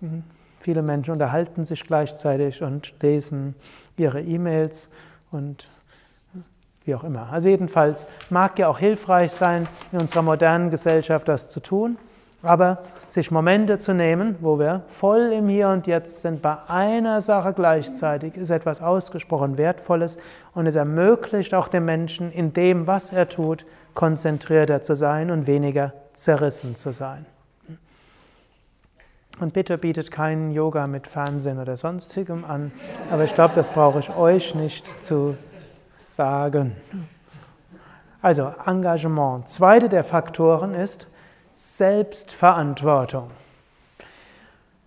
hm, 0.00 0.22
viele 0.60 0.82
Menschen 0.82 1.12
unterhalten 1.12 1.64
sich 1.64 1.82
gleichzeitig 1.84 2.62
und 2.62 2.92
lesen 3.00 3.54
ihre 3.96 4.20
E-Mails 4.20 4.90
und 5.30 5.68
hm, 6.32 6.44
wie 6.84 6.94
auch 6.94 7.04
immer. 7.04 7.32
Also 7.32 7.48
jedenfalls 7.48 8.06
mag 8.28 8.58
ja 8.58 8.68
auch 8.68 8.78
hilfreich 8.78 9.32
sein, 9.32 9.66
in 9.90 10.00
unserer 10.00 10.22
modernen 10.22 10.68
Gesellschaft 10.70 11.28
das 11.28 11.48
zu 11.48 11.60
tun. 11.60 11.96
Aber 12.42 12.78
sich 13.06 13.30
Momente 13.30 13.76
zu 13.76 13.92
nehmen, 13.92 14.36
wo 14.40 14.58
wir 14.58 14.82
voll 14.86 15.32
im 15.32 15.48
Hier 15.48 15.68
und 15.68 15.86
Jetzt 15.86 16.22
sind, 16.22 16.40
bei 16.40 16.56
einer 16.68 17.20
Sache 17.20 17.52
gleichzeitig, 17.52 18.36
ist 18.36 18.50
etwas 18.50 18.80
ausgesprochen 18.80 19.58
Wertvolles 19.58 20.16
und 20.54 20.66
es 20.66 20.74
ermöglicht 20.74 21.54
auch 21.54 21.68
dem 21.68 21.84
Menschen, 21.84 22.32
in 22.32 22.54
dem, 22.54 22.86
was 22.86 23.12
er 23.12 23.28
tut, 23.28 23.66
konzentrierter 23.94 24.80
zu 24.80 24.96
sein 24.96 25.30
und 25.30 25.46
weniger 25.46 25.92
zerrissen 26.14 26.76
zu 26.76 26.92
sein. 26.92 27.26
Und 29.38 29.52
bitte 29.52 29.76
bietet 29.78 30.10
keinen 30.10 30.50
Yoga 30.50 30.86
mit 30.86 31.06
Fernsehen 31.06 31.58
oder 31.58 31.76
sonstigem 31.76 32.44
an, 32.44 32.72
aber 33.10 33.24
ich 33.24 33.34
glaube, 33.34 33.54
das 33.54 33.70
brauche 33.70 33.98
ich 33.98 34.14
euch 34.14 34.54
nicht 34.54 35.02
zu 35.02 35.36
sagen. 35.96 36.76
Also 38.22 38.52
Engagement. 38.66 39.48
Zweite 39.48 39.88
der 39.88 40.04
Faktoren 40.04 40.74
ist, 40.74 41.06
Selbstverantwortung. 41.50 43.30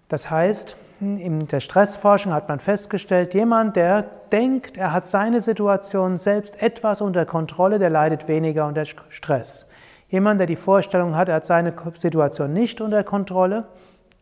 Das 0.08 0.30
heißt, 0.30 0.76
in 1.00 1.48
der 1.48 1.60
Stressforschung 1.60 2.34
hat 2.34 2.48
man 2.48 2.60
festgestellt, 2.60 3.34
jemand, 3.34 3.76
der 3.76 4.04
denkt, 4.32 4.78
er 4.78 4.94
hat 4.94 5.08
seine 5.08 5.42
Situation 5.42 6.18
selbst 6.18 6.62
etwas 6.62 7.02
unter 7.02 7.26
Kontrolle, 7.26 7.80
der 7.80 7.90
leidet 7.90 8.28
weniger 8.28 8.68
unter 8.68 8.86
Stress. 8.86 9.68
Jemand, 10.10 10.40
der 10.40 10.48
die 10.48 10.56
Vorstellung 10.56 11.16
hat, 11.16 11.30
er 11.30 11.36
hat 11.36 11.46
seine 11.46 11.74
Situation 11.96 12.54
nicht 12.54 12.80
unter 12.80 13.04
Kontrolle, 13.04 13.66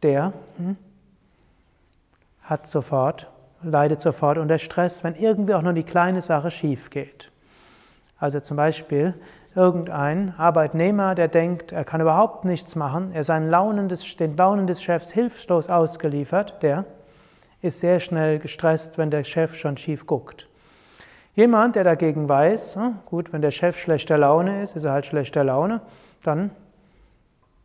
der 0.01 0.33
hm, 0.57 0.77
hat 2.43 2.67
sofort, 2.67 3.29
leidet 3.61 4.01
sofort 4.01 4.37
unter 4.37 4.57
Stress, 4.57 5.03
wenn 5.03 5.15
irgendwie 5.15 5.53
auch 5.53 5.61
nur 5.61 5.73
die 5.73 5.83
kleine 5.83 6.21
Sache 6.21 6.49
schief 6.49 6.89
geht. 6.89 7.29
Also 8.17 8.39
zum 8.39 8.57
Beispiel, 8.57 9.15
irgendein 9.55 10.33
Arbeitnehmer, 10.37 11.15
der 11.15 11.27
denkt, 11.27 11.71
er 11.71 11.83
kann 11.83 12.01
überhaupt 12.01 12.45
nichts 12.45 12.75
machen, 12.75 13.11
er 13.13 13.23
seinen 13.23 13.49
Launen 13.49 13.89
des, 13.89 14.15
den 14.15 14.37
Launen 14.37 14.67
des 14.67 14.81
Chefs 14.81 15.11
hilflos 15.11 15.69
ausgeliefert, 15.69 16.61
der 16.63 16.85
ist 17.61 17.79
sehr 17.79 17.99
schnell 17.99 18.39
gestresst, 18.39 18.97
wenn 18.97 19.11
der 19.11 19.23
Chef 19.23 19.55
schon 19.55 19.77
schief 19.77 20.07
guckt. 20.07 20.47
Jemand, 21.35 21.75
der 21.75 21.83
dagegen 21.83 22.27
weiß, 22.27 22.75
hm, 22.75 22.99
gut, 23.05 23.31
wenn 23.31 23.41
der 23.41 23.51
Chef 23.51 23.77
schlechter 23.77 24.17
Laune 24.17 24.63
ist, 24.63 24.75
ist 24.75 24.83
er 24.83 24.93
halt 24.93 25.05
schlechter 25.05 25.43
Laune, 25.43 25.81
dann 26.23 26.51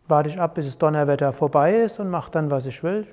warte 0.08 0.28
ich 0.28 0.40
ab, 0.40 0.54
bis 0.54 0.66
das 0.66 0.78
Donnerwetter 0.78 1.32
vorbei 1.32 1.74
ist 1.74 1.98
und 1.98 2.10
mache 2.10 2.30
dann, 2.30 2.50
was 2.50 2.66
ich 2.66 2.82
will. 2.82 3.06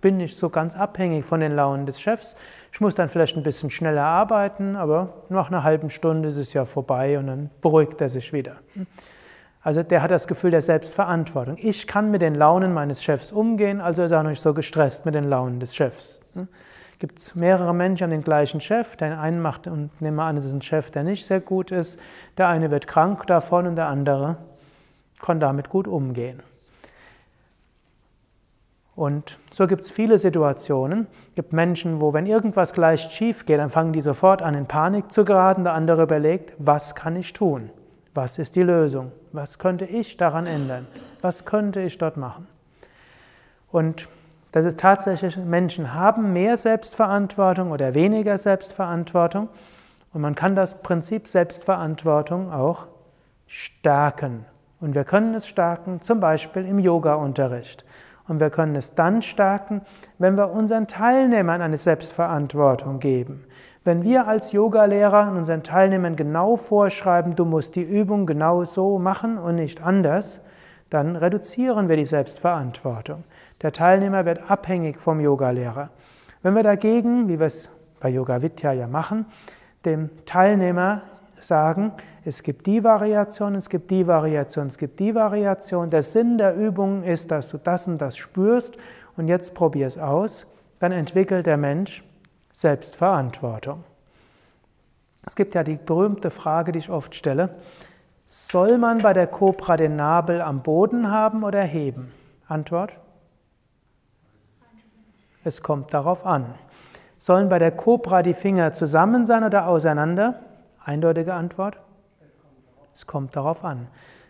Bin 0.00 0.16
nicht 0.16 0.36
so 0.36 0.48
ganz 0.48 0.76
abhängig 0.76 1.24
von 1.24 1.40
den 1.40 1.54
Launen 1.54 1.86
des 1.86 2.00
Chefs. 2.00 2.36
Ich 2.72 2.80
muss 2.80 2.94
dann 2.94 3.08
vielleicht 3.08 3.36
ein 3.36 3.42
bisschen 3.42 3.70
schneller 3.70 4.04
arbeiten, 4.04 4.76
aber 4.76 5.24
nach 5.28 5.48
einer 5.48 5.62
halben 5.62 5.90
Stunde 5.90 6.28
ist 6.28 6.36
es 6.36 6.52
ja 6.52 6.64
vorbei 6.64 7.18
und 7.18 7.26
dann 7.26 7.50
beruhigt 7.60 8.00
er 8.00 8.08
sich 8.08 8.32
wieder. 8.32 8.56
Also 9.62 9.82
der 9.82 10.02
hat 10.02 10.10
das 10.10 10.26
Gefühl 10.26 10.50
der 10.50 10.62
Selbstverantwortung. 10.62 11.56
Ich 11.58 11.86
kann 11.86 12.10
mit 12.10 12.22
den 12.22 12.34
Launen 12.34 12.72
meines 12.72 13.02
Chefs 13.02 13.30
umgehen, 13.30 13.80
also 13.80 14.02
ist 14.02 14.10
er 14.10 14.20
auch 14.20 14.24
nicht 14.24 14.40
so 14.40 14.54
gestresst 14.54 15.04
mit 15.04 15.14
den 15.14 15.24
Launen 15.24 15.60
des 15.60 15.76
Chefs. 15.76 16.20
Gibt 16.98 17.18
es 17.18 17.34
mehrere 17.34 17.74
Menschen 17.74 18.04
an 18.04 18.10
den 18.10 18.22
gleichen 18.22 18.60
Chef, 18.60 18.96
der 18.96 19.20
einen 19.20 19.40
macht, 19.40 19.66
und 19.66 20.00
nehmen 20.00 20.16
wir 20.16 20.24
an, 20.24 20.36
es 20.36 20.44
ist 20.44 20.52
ein 20.52 20.62
Chef, 20.62 20.90
der 20.90 21.02
nicht 21.02 21.26
sehr 21.26 21.40
gut 21.40 21.70
ist, 21.70 21.98
der 22.38 22.48
eine 22.48 22.70
wird 22.70 22.86
krank 22.86 23.26
davon 23.26 23.66
und 23.66 23.76
der 23.76 23.88
andere 23.88 24.36
kann 25.20 25.40
damit 25.40 25.68
gut 25.68 25.88
umgehen. 25.88 26.42
Und 29.00 29.38
so 29.50 29.66
gibt 29.66 29.84
es 29.84 29.90
viele 29.90 30.18
Situationen. 30.18 31.06
Es 31.28 31.34
gibt 31.34 31.54
Menschen, 31.54 32.02
wo 32.02 32.12
wenn 32.12 32.26
irgendwas 32.26 32.74
gleich 32.74 33.00
schief 33.00 33.46
geht, 33.46 33.58
dann 33.58 33.70
fangen 33.70 33.94
die 33.94 34.02
sofort 34.02 34.42
an 34.42 34.54
in 34.54 34.66
Panik 34.66 35.10
zu 35.10 35.24
geraten. 35.24 35.64
Der 35.64 35.72
andere 35.72 36.02
überlegt, 36.02 36.52
was 36.58 36.94
kann 36.94 37.16
ich 37.16 37.32
tun? 37.32 37.70
Was 38.12 38.38
ist 38.38 38.56
die 38.56 38.62
Lösung? 38.62 39.10
Was 39.32 39.58
könnte 39.58 39.86
ich 39.86 40.18
daran 40.18 40.46
ändern? 40.46 40.86
Was 41.22 41.46
könnte 41.46 41.80
ich 41.80 41.96
dort 41.96 42.18
machen? 42.18 42.46
Und 43.72 44.06
das 44.52 44.66
ist 44.66 44.78
tatsächlich, 44.78 45.38
Menschen 45.38 45.94
haben 45.94 46.34
mehr 46.34 46.58
Selbstverantwortung 46.58 47.70
oder 47.70 47.94
weniger 47.94 48.36
Selbstverantwortung. 48.36 49.48
Und 50.12 50.20
man 50.20 50.34
kann 50.34 50.54
das 50.54 50.82
Prinzip 50.82 51.26
Selbstverantwortung 51.26 52.52
auch 52.52 52.84
stärken. 53.46 54.44
Und 54.78 54.94
wir 54.94 55.04
können 55.04 55.32
es 55.32 55.46
stärken, 55.46 56.02
zum 56.02 56.20
Beispiel 56.20 56.66
im 56.66 56.78
Yoga-Unterricht. 56.78 57.86
Und 58.30 58.38
wir 58.38 58.50
können 58.50 58.76
es 58.76 58.94
dann 58.94 59.22
stärken, 59.22 59.82
wenn 60.18 60.36
wir 60.36 60.52
unseren 60.52 60.86
Teilnehmern 60.86 61.60
eine 61.60 61.78
Selbstverantwortung 61.78 63.00
geben. 63.00 63.44
Wenn 63.82 64.04
wir 64.04 64.28
als 64.28 64.52
Yogalehrer 64.52 65.32
unseren 65.36 65.64
Teilnehmern 65.64 66.14
genau 66.14 66.54
vorschreiben, 66.54 67.34
du 67.34 67.44
musst 67.44 67.74
die 67.74 67.82
Übung 67.82 68.26
genau 68.26 68.62
so 68.62 69.00
machen 69.00 69.36
und 69.36 69.56
nicht 69.56 69.82
anders, 69.82 70.42
dann 70.90 71.16
reduzieren 71.16 71.88
wir 71.88 71.96
die 71.96 72.04
Selbstverantwortung. 72.04 73.24
Der 73.62 73.72
Teilnehmer 73.72 74.24
wird 74.24 74.48
abhängig 74.48 74.98
vom 74.98 75.18
Yogalehrer. 75.18 75.90
Wenn 76.42 76.54
wir 76.54 76.62
dagegen, 76.62 77.28
wie 77.28 77.40
wir 77.40 77.46
es 77.46 77.68
bei 77.98 78.10
Yoga 78.10 78.42
Vidya 78.42 78.72
ja 78.72 78.86
machen, 78.86 79.26
dem 79.84 80.08
Teilnehmer 80.24 81.02
sagen, 81.40 81.94
es 82.24 82.42
gibt 82.42 82.66
die 82.66 82.84
Variation, 82.84 83.54
es 83.54 83.68
gibt 83.68 83.90
die 83.90 84.06
Variation, 84.06 84.66
es 84.66 84.76
gibt 84.76 85.00
die 85.00 85.14
Variation. 85.14 85.88
Der 85.88 86.02
Sinn 86.02 86.36
der 86.36 86.54
Übung 86.54 87.02
ist, 87.02 87.30
dass 87.30 87.48
du 87.48 87.58
das 87.58 87.88
und 87.88 87.98
das 87.98 88.16
spürst 88.16 88.76
und 89.16 89.28
jetzt 89.28 89.54
probier 89.54 89.86
es 89.86 89.96
aus. 89.96 90.46
Dann 90.80 90.92
entwickelt 90.92 91.46
der 91.46 91.56
Mensch 91.56 92.04
Selbstverantwortung. 92.52 93.84
Es 95.26 95.34
gibt 95.34 95.54
ja 95.54 95.62
die 95.62 95.76
berühmte 95.76 96.30
Frage, 96.30 96.72
die 96.72 96.78
ich 96.78 96.90
oft 96.90 97.14
stelle. 97.14 97.56
Soll 98.26 98.78
man 98.78 99.02
bei 99.02 99.12
der 99.12 99.26
Kobra 99.26 99.76
den 99.76 99.96
Nabel 99.96 100.40
am 100.42 100.62
Boden 100.62 101.10
haben 101.10 101.42
oder 101.42 101.62
heben? 101.62 102.12
Antwort? 102.48 102.92
Es 105.42 105.62
kommt 105.62 105.94
darauf 105.94 106.26
an. 106.26 106.54
Sollen 107.16 107.48
bei 107.48 107.58
der 107.58 107.72
Kobra 107.72 108.22
die 108.22 108.34
Finger 108.34 108.72
zusammen 108.72 109.24
sein 109.26 109.44
oder 109.44 109.66
auseinander? 109.66 110.40
Eindeutige 110.84 111.34
Antwort? 111.34 111.78
Es 113.00 113.06
kommt 113.06 113.34
darauf 113.34 113.64
an. 113.64 113.86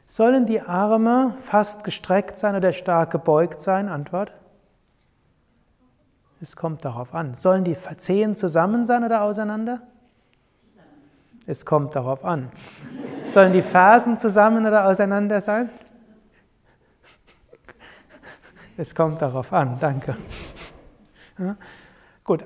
Sollen 0.07 0.47
die 0.47 0.61
Arme 0.61 1.35
fast 1.41 1.83
gestreckt 1.83 2.39
sein 2.39 2.55
oder 2.55 2.73
stark 2.73 3.11
gebeugt 3.11 3.61
sein? 3.61 3.89
Antwort? 3.89 4.31
Es 6.41 6.55
kommt 6.55 6.85
darauf 6.85 7.12
an. 7.12 7.35
Sollen 7.35 7.65
die 7.65 7.77
Zehen 7.97 8.37
zusammen 8.37 8.87
sein 8.87 9.03
oder 9.03 9.23
auseinander? 9.23 9.81
Es 11.47 11.67
kommt 11.67 11.97
darauf 11.97 12.25
an. 12.25 12.53
Sollen 13.33 13.53
die 13.53 13.62
Fersen 13.62 14.19
zusammen 14.19 14.65
oder 14.65 14.87
auseinander 14.87 15.41
sein? 15.41 15.69
Es 18.77 18.95
kommt 18.95 19.21
darauf 19.21 19.53
an, 19.53 19.79
danke. 19.81 20.17
Ja, 21.39 21.57
gut, 22.23 22.45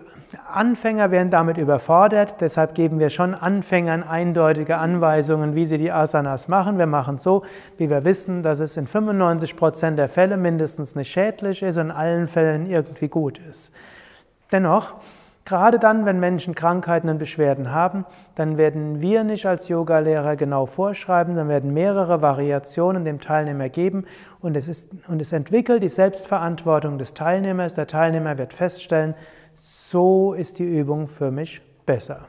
Anfänger 0.53 1.11
werden 1.11 1.31
damit 1.31 1.59
überfordert, 1.59 2.37
deshalb 2.41 2.75
geben 2.75 2.99
wir 2.99 3.11
schon 3.11 3.35
Anfängern 3.35 4.03
eindeutige 4.03 4.77
Anweisungen, 4.77 5.55
wie 5.55 5.67
sie 5.67 5.79
die 5.79 5.93
Asanas 5.93 6.49
machen. 6.49 6.79
Wir 6.79 6.87
machen 6.87 7.19
so, 7.19 7.43
wie 7.79 7.91
wir 7.91 8.05
wissen, 8.05 8.43
dass 8.43 8.61
es 8.61 8.77
in 8.77 8.87
95% 8.87 9.97
der 9.97 10.09
Fälle 10.09 10.37
mindestens 10.37 10.95
nicht 10.95 11.11
schädlich 11.11 11.63
ist 11.63 11.77
und 11.79 11.87
in 11.87 11.91
allen 11.91 12.29
Fällen 12.29 12.67
irgendwie 12.67 13.09
gut 13.09 13.39
ist. 13.39 13.73
Dennoch, 14.53 14.95
gerade 15.45 15.79
dann, 15.79 16.07
wenn 16.07 16.21
Menschen 16.21 16.55
Krankheiten 16.55 17.09
und 17.09 17.19
Beschwerden 17.19 17.73
haben, 17.73 18.05
dann 18.35 18.57
werden 18.57 19.01
wir 19.01 19.25
nicht 19.25 19.47
als 19.47 19.69
Yogalehrer 19.69 20.37
genau 20.37 20.67
vorschreiben, 20.67 21.35
dann 21.37 21.49
werden 21.49 21.75
mehrere 21.75 22.23
Variationen 22.23 23.05
dem 23.05 23.21
Teilnehmer 23.21 23.69
geben 23.69 24.05
und 24.41 24.57
es, 24.57 24.69
ist, 24.69 24.91
und 25.09 25.21
es 25.21 25.33
entwickelt 25.33 25.83
die 25.83 25.89
Selbstverantwortung 25.89 26.99
des 26.99 27.15
Teilnehmers. 27.15 27.75
Der 27.75 27.87
Teilnehmer 27.87 28.39
wird 28.39 28.53
feststellen, 28.53 29.15
so 29.91 30.33
ist 30.33 30.59
die 30.59 30.65
Übung 30.65 31.09
für 31.09 31.31
mich 31.31 31.61
besser. 31.85 32.29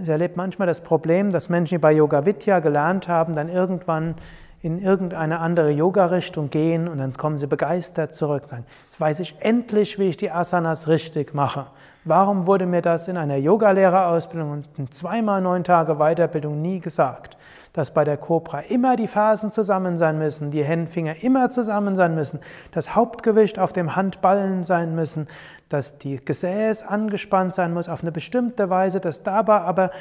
Ich 0.00 0.08
erlebe 0.08 0.34
manchmal 0.36 0.66
das 0.66 0.82
Problem, 0.82 1.30
dass 1.30 1.48
Menschen, 1.48 1.74
die 1.74 1.78
bei 1.78 1.92
Yoga 1.92 2.24
Vidya 2.24 2.60
gelernt 2.60 3.08
haben, 3.08 3.34
dann 3.34 3.48
irgendwann 3.48 4.14
in 4.62 4.78
irgendeine 4.78 5.40
andere 5.40 5.70
Yoga-Richtung 5.70 6.48
gehen 6.48 6.88
und 6.88 6.98
dann 6.98 7.12
kommen 7.12 7.36
sie 7.36 7.46
begeistert 7.46 8.14
zurück 8.14 8.42
und 8.44 8.48
sagen, 8.48 8.66
jetzt 8.84 9.00
weiß 9.00 9.20
ich 9.20 9.34
endlich, 9.40 9.98
wie 9.98 10.08
ich 10.08 10.16
die 10.16 10.30
Asanas 10.30 10.88
richtig 10.88 11.34
mache. 11.34 11.66
Warum 12.04 12.48
wurde 12.48 12.66
mir 12.66 12.82
das 12.82 13.06
in 13.06 13.16
einer 13.16 13.36
Yogalehrerausbildung 13.36 14.50
und 14.50 14.68
in 14.76 14.90
zweimal 14.90 15.40
neun 15.40 15.62
Tage 15.62 15.94
Weiterbildung 15.98 16.60
nie 16.60 16.80
gesagt? 16.80 17.36
Dass 17.72 17.94
bei 17.94 18.02
der 18.02 18.16
Cobra 18.16 18.58
immer 18.58 18.96
die 18.96 19.06
Fersen 19.06 19.52
zusammen 19.52 19.96
sein 19.96 20.18
müssen, 20.18 20.50
die 20.50 20.64
Händenfinger 20.64 21.22
immer 21.22 21.48
zusammen 21.48 21.94
sein 21.94 22.16
müssen, 22.16 22.40
das 22.72 22.96
Hauptgewicht 22.96 23.60
auf 23.60 23.72
dem 23.72 23.94
Handballen 23.94 24.64
sein 24.64 24.96
müssen, 24.96 25.28
dass 25.68 25.96
die 25.98 26.16
Gesäß 26.16 26.82
angespannt 26.82 27.54
sein 27.54 27.72
muss 27.72 27.88
auf 27.88 28.02
eine 28.02 28.10
bestimmte 28.10 28.68
Weise, 28.68 28.98
dass 28.98 29.22
dabei 29.22 29.60
aber 29.60 29.92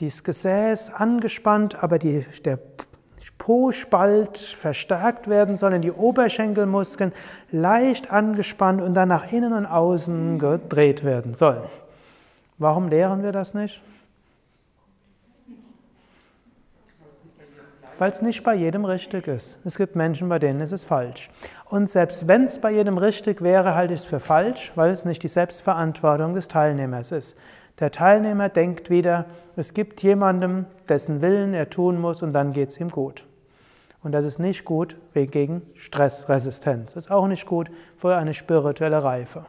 das 0.00 0.22
Gesäß 0.22 0.94
angespannt, 0.94 1.82
aber 1.82 1.98
die, 1.98 2.24
der 2.44 2.60
Po-Spalt 3.38 4.38
verstärkt 4.38 5.28
werden 5.28 5.56
sollen, 5.56 5.82
die 5.82 5.92
Oberschenkelmuskeln 5.92 7.12
leicht 7.50 8.10
angespannt 8.10 8.80
und 8.80 8.94
dann 8.94 9.08
nach 9.08 9.32
innen 9.32 9.52
und 9.52 9.66
außen 9.66 10.38
gedreht 10.38 11.04
werden 11.04 11.34
sollen. 11.34 11.62
Warum 12.58 12.88
lehren 12.88 13.22
wir 13.22 13.32
das 13.32 13.54
nicht? 13.54 13.82
Weil 17.98 18.12
es 18.12 18.22
nicht 18.22 18.44
bei 18.44 18.54
jedem 18.54 18.84
richtig 18.84 19.26
ist. 19.26 19.58
Es 19.64 19.76
gibt 19.76 19.96
Menschen, 19.96 20.28
bei 20.28 20.38
denen 20.38 20.60
ist 20.60 20.70
es 20.70 20.84
falsch. 20.84 21.30
Und 21.64 21.90
selbst 21.90 22.28
wenn 22.28 22.44
es 22.44 22.60
bei 22.60 22.70
jedem 22.70 22.96
richtig 22.96 23.42
wäre, 23.42 23.74
halte 23.74 23.94
ich 23.94 24.00
es 24.00 24.06
für 24.06 24.20
falsch, 24.20 24.72
weil 24.76 24.92
es 24.92 25.04
nicht 25.04 25.22
die 25.22 25.28
Selbstverantwortung 25.28 26.34
des 26.34 26.46
Teilnehmers 26.46 27.10
ist. 27.10 27.36
Der 27.80 27.90
Teilnehmer 27.90 28.48
denkt 28.48 28.90
wieder, 28.90 29.26
es 29.56 29.72
gibt 29.72 30.02
jemandem, 30.02 30.66
dessen 30.88 31.20
Willen 31.20 31.54
er 31.54 31.70
tun 31.70 32.00
muss 32.00 32.22
und 32.22 32.32
dann 32.32 32.52
geht 32.52 32.70
es 32.70 32.80
ihm 32.80 32.90
gut. 32.90 33.24
Und 34.02 34.12
das 34.12 34.24
ist 34.24 34.38
nicht 34.38 34.64
gut 34.64 34.96
gegen 35.14 35.62
Stressresistenz. 35.74 36.94
Das 36.94 37.06
ist 37.06 37.10
auch 37.10 37.26
nicht 37.26 37.46
gut 37.46 37.70
für 37.96 38.16
eine 38.16 38.34
spirituelle 38.34 39.02
Reife. 39.02 39.46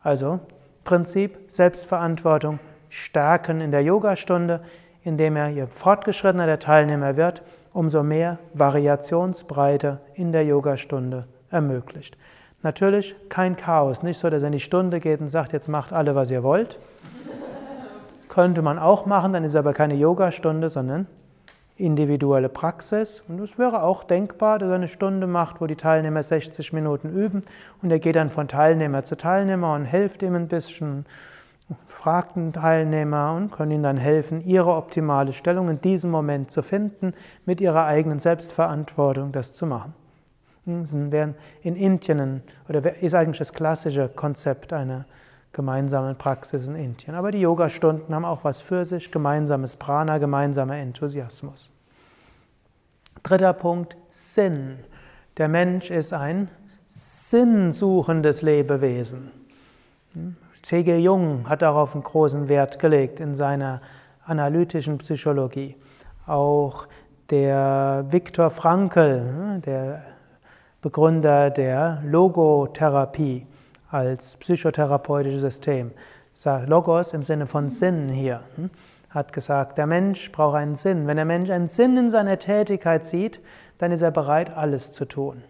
Also 0.00 0.40
Prinzip 0.84 1.38
Selbstverantwortung 1.48 2.60
stärken 2.90 3.60
in 3.60 3.70
der 3.70 3.82
Yogastunde, 3.82 4.60
indem 5.02 5.36
er 5.36 5.48
je 5.48 5.66
fortgeschrittener 5.66 6.46
der 6.46 6.58
Teilnehmer 6.58 7.16
wird, 7.16 7.42
umso 7.72 8.02
mehr 8.02 8.38
Variationsbreite 8.52 9.98
in 10.14 10.32
der 10.32 10.44
Yogastunde 10.44 11.26
ermöglicht. 11.50 12.16
Natürlich 12.64 13.14
kein 13.28 13.56
Chaos, 13.56 14.02
nicht 14.02 14.18
so, 14.18 14.30
dass 14.30 14.42
er 14.42 14.46
in 14.46 14.52
die 14.52 14.58
Stunde 14.58 14.98
geht 14.98 15.20
und 15.20 15.28
sagt, 15.28 15.52
jetzt 15.52 15.68
macht 15.68 15.92
alle, 15.92 16.14
was 16.14 16.30
ihr 16.30 16.42
wollt. 16.42 16.78
Könnte 18.30 18.62
man 18.62 18.78
auch 18.78 19.04
machen, 19.04 19.34
dann 19.34 19.44
ist 19.44 19.54
aber 19.54 19.74
keine 19.74 19.94
Yogastunde, 19.94 20.70
sondern 20.70 21.06
individuelle 21.76 22.48
Praxis. 22.48 23.22
Und 23.28 23.38
es 23.40 23.58
wäre 23.58 23.82
auch 23.82 24.02
denkbar, 24.02 24.58
dass 24.58 24.70
er 24.70 24.76
eine 24.76 24.88
Stunde 24.88 25.26
macht, 25.26 25.60
wo 25.60 25.66
die 25.66 25.76
Teilnehmer 25.76 26.22
60 26.22 26.72
Minuten 26.72 27.10
üben 27.10 27.42
und 27.82 27.90
er 27.90 27.98
geht 27.98 28.16
dann 28.16 28.30
von 28.30 28.48
Teilnehmer 28.48 29.02
zu 29.02 29.18
Teilnehmer 29.18 29.74
und 29.74 29.84
hilft 29.84 30.22
ihm 30.22 30.34
ein 30.34 30.48
bisschen, 30.48 31.04
fragt 31.86 32.36
den 32.36 32.54
Teilnehmer 32.54 33.34
und 33.34 33.52
kann 33.52 33.70
ihnen 33.70 33.82
dann 33.82 33.98
helfen, 33.98 34.40
ihre 34.40 34.74
optimale 34.74 35.34
Stellung 35.34 35.68
in 35.68 35.82
diesem 35.82 36.10
Moment 36.10 36.50
zu 36.50 36.62
finden, 36.62 37.12
mit 37.44 37.60
ihrer 37.60 37.84
eigenen 37.84 38.20
Selbstverantwortung 38.20 39.32
das 39.32 39.52
zu 39.52 39.66
machen. 39.66 39.92
Hm, 40.64 41.34
in 41.62 41.76
Indien 41.76 42.42
oder 42.68 42.96
ist 43.02 43.14
eigentlich 43.14 43.38
das 43.38 43.52
klassische 43.52 44.08
Konzept 44.08 44.72
einer 44.72 45.04
gemeinsamen 45.52 46.16
Praxis 46.16 46.68
in 46.68 46.74
Indien. 46.74 47.14
Aber 47.14 47.30
die 47.30 47.40
Yogastunden 47.40 48.14
haben 48.14 48.24
auch 48.24 48.44
was 48.44 48.60
für 48.60 48.84
sich, 48.84 49.10
gemeinsames 49.10 49.76
Prana, 49.76 50.18
gemeinsamer 50.18 50.76
Enthusiasmus. 50.76 51.70
Dritter 53.22 53.52
Punkt, 53.52 53.96
Sinn. 54.10 54.78
Der 55.36 55.48
Mensch 55.48 55.90
ist 55.90 56.12
ein 56.12 56.48
sinnsuchendes 56.86 58.42
Lebewesen. 58.42 59.30
C.G. 60.62 60.98
Jung 60.98 61.48
hat 61.48 61.62
darauf 61.62 61.94
einen 61.94 62.04
großen 62.04 62.48
Wert 62.48 62.78
gelegt 62.78 63.20
in 63.20 63.34
seiner 63.34 63.80
analytischen 64.24 64.98
Psychologie. 64.98 65.76
Auch 66.26 66.86
der 67.30 68.06
Viktor 68.08 68.50
Frankl, 68.50 69.60
der 69.64 70.13
Begründer 70.84 71.48
der 71.48 72.02
Logotherapie, 72.04 73.46
als 73.90 74.36
psychotherapeutisches 74.36 75.40
System. 75.40 75.92
Logos 76.66 77.14
im 77.14 77.22
Sinne 77.22 77.46
von 77.46 77.70
Sinn 77.70 78.10
hier 78.10 78.42
hm, 78.56 78.68
hat 79.08 79.32
gesagt, 79.32 79.78
der 79.78 79.86
Mensch 79.86 80.30
braucht 80.30 80.56
einen 80.56 80.76
Sinn. 80.76 81.06
Wenn 81.06 81.16
der 81.16 81.24
Mensch 81.24 81.48
einen 81.48 81.68
Sinn 81.68 81.96
in 81.96 82.10
seiner 82.10 82.38
Tätigkeit 82.38 83.06
sieht, 83.06 83.40
dann 83.78 83.92
ist 83.92 84.02
er 84.02 84.10
bereit, 84.10 84.54
alles 84.54 84.92
zu 84.92 85.06
tun. 85.06 85.42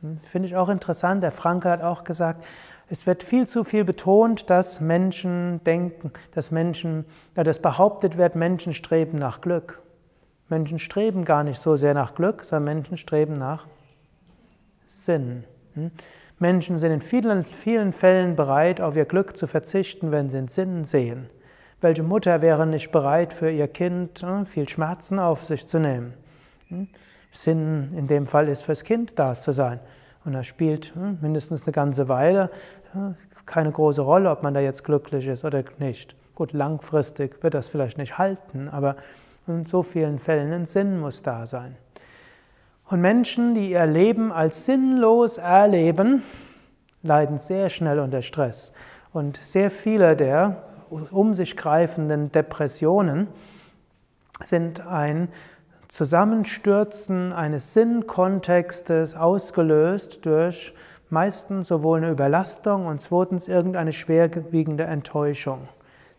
Hm, 0.00 0.18
finde 0.28 0.48
ich 0.48 0.56
auch 0.56 0.70
interessant. 0.70 1.22
Der 1.22 1.30
Franke 1.30 1.70
hat 1.70 1.80
auch 1.80 2.02
gesagt, 2.02 2.44
es 2.90 3.06
wird 3.06 3.22
viel 3.22 3.46
zu 3.46 3.62
viel 3.62 3.84
betont, 3.84 4.50
dass 4.50 4.80
Menschen 4.80 5.62
denken, 5.62 6.10
dass 6.34 6.50
Menschen, 6.50 7.04
dass 7.34 7.62
behauptet 7.62 8.18
wird, 8.18 8.34
Menschen 8.34 8.74
streben 8.74 9.18
nach 9.18 9.40
Glück. 9.40 9.80
Menschen 10.48 10.80
streben 10.80 11.24
gar 11.24 11.44
nicht 11.44 11.60
so 11.60 11.76
sehr 11.76 11.94
nach 11.94 12.16
Glück, 12.16 12.44
sondern 12.44 12.74
Menschen 12.74 12.96
streben 12.96 13.34
nach 13.34 13.68
Sinn. 14.88 15.44
Hm. 15.74 15.92
Menschen 16.40 16.78
sind 16.78 16.92
in 16.92 17.00
vielen, 17.00 17.44
vielen 17.44 17.92
Fällen 17.92 18.34
bereit, 18.34 18.80
auf 18.80 18.96
ihr 18.96 19.04
Glück 19.04 19.36
zu 19.36 19.46
verzichten, 19.46 20.10
wenn 20.10 20.28
sie 20.28 20.38
einen 20.38 20.48
Sinn 20.48 20.84
sehen. 20.84 21.30
Welche 21.80 22.02
Mutter 22.02 22.42
wäre 22.42 22.66
nicht 22.66 22.90
bereit, 22.90 23.32
für 23.32 23.50
ihr 23.50 23.68
Kind 23.68 24.20
hm, 24.22 24.46
viel 24.46 24.68
Schmerzen 24.68 25.20
auf 25.20 25.44
sich 25.44 25.66
zu 25.68 25.78
nehmen? 25.78 26.14
Hm? 26.68 26.88
Sinn 27.30 27.92
in 27.96 28.08
dem 28.08 28.26
Fall 28.26 28.48
ist, 28.48 28.62
fürs 28.62 28.82
Kind 28.82 29.18
da 29.18 29.36
zu 29.36 29.52
sein. 29.52 29.78
Und 30.24 30.32
das 30.32 30.46
spielt 30.46 30.94
mindestens 30.96 31.64
eine 31.64 31.72
ganze 31.72 32.08
Weile 32.08 32.50
keine 33.48 33.72
große 33.72 34.02
Rolle, 34.02 34.30
ob 34.30 34.42
man 34.42 34.54
da 34.54 34.60
jetzt 34.60 34.84
glücklich 34.84 35.26
ist 35.26 35.44
oder 35.44 35.64
nicht. 35.78 36.14
Gut, 36.36 36.52
langfristig 36.52 37.42
wird 37.42 37.54
das 37.54 37.66
vielleicht 37.66 37.98
nicht 37.98 38.18
halten, 38.18 38.68
aber 38.68 38.96
in 39.48 39.66
so 39.66 39.82
vielen 39.82 40.18
Fällen 40.18 40.52
ein 40.52 40.66
Sinn 40.66 41.00
muss 41.00 41.22
da 41.22 41.46
sein. 41.46 41.76
Und 42.90 43.02
Menschen, 43.02 43.54
die 43.54 43.72
ihr 43.72 43.84
Leben 43.84 44.32
als 44.32 44.64
sinnlos 44.64 45.36
erleben, 45.36 46.22
leiden 47.02 47.36
sehr 47.36 47.68
schnell 47.68 47.98
unter 47.98 48.22
Stress. 48.22 48.72
Und 49.12 49.38
sehr 49.42 49.70
viele 49.70 50.16
der 50.16 50.62
um 51.10 51.34
sich 51.34 51.54
greifenden 51.54 52.32
Depressionen 52.32 53.28
sind 54.42 54.86
ein 54.86 55.28
Zusammenstürzen 55.88 57.34
eines 57.34 57.74
Sinnkontextes 57.74 59.14
ausgelöst 59.14 60.24
durch 60.24 60.74
meistens 61.10 61.68
sowohl 61.68 61.98
eine 61.98 62.10
Überlastung 62.10 62.86
und 62.86 63.02
zweitens 63.02 63.48
irgendeine 63.48 63.92
schwerwiegende 63.92 64.84
Enttäuschung. 64.84 65.68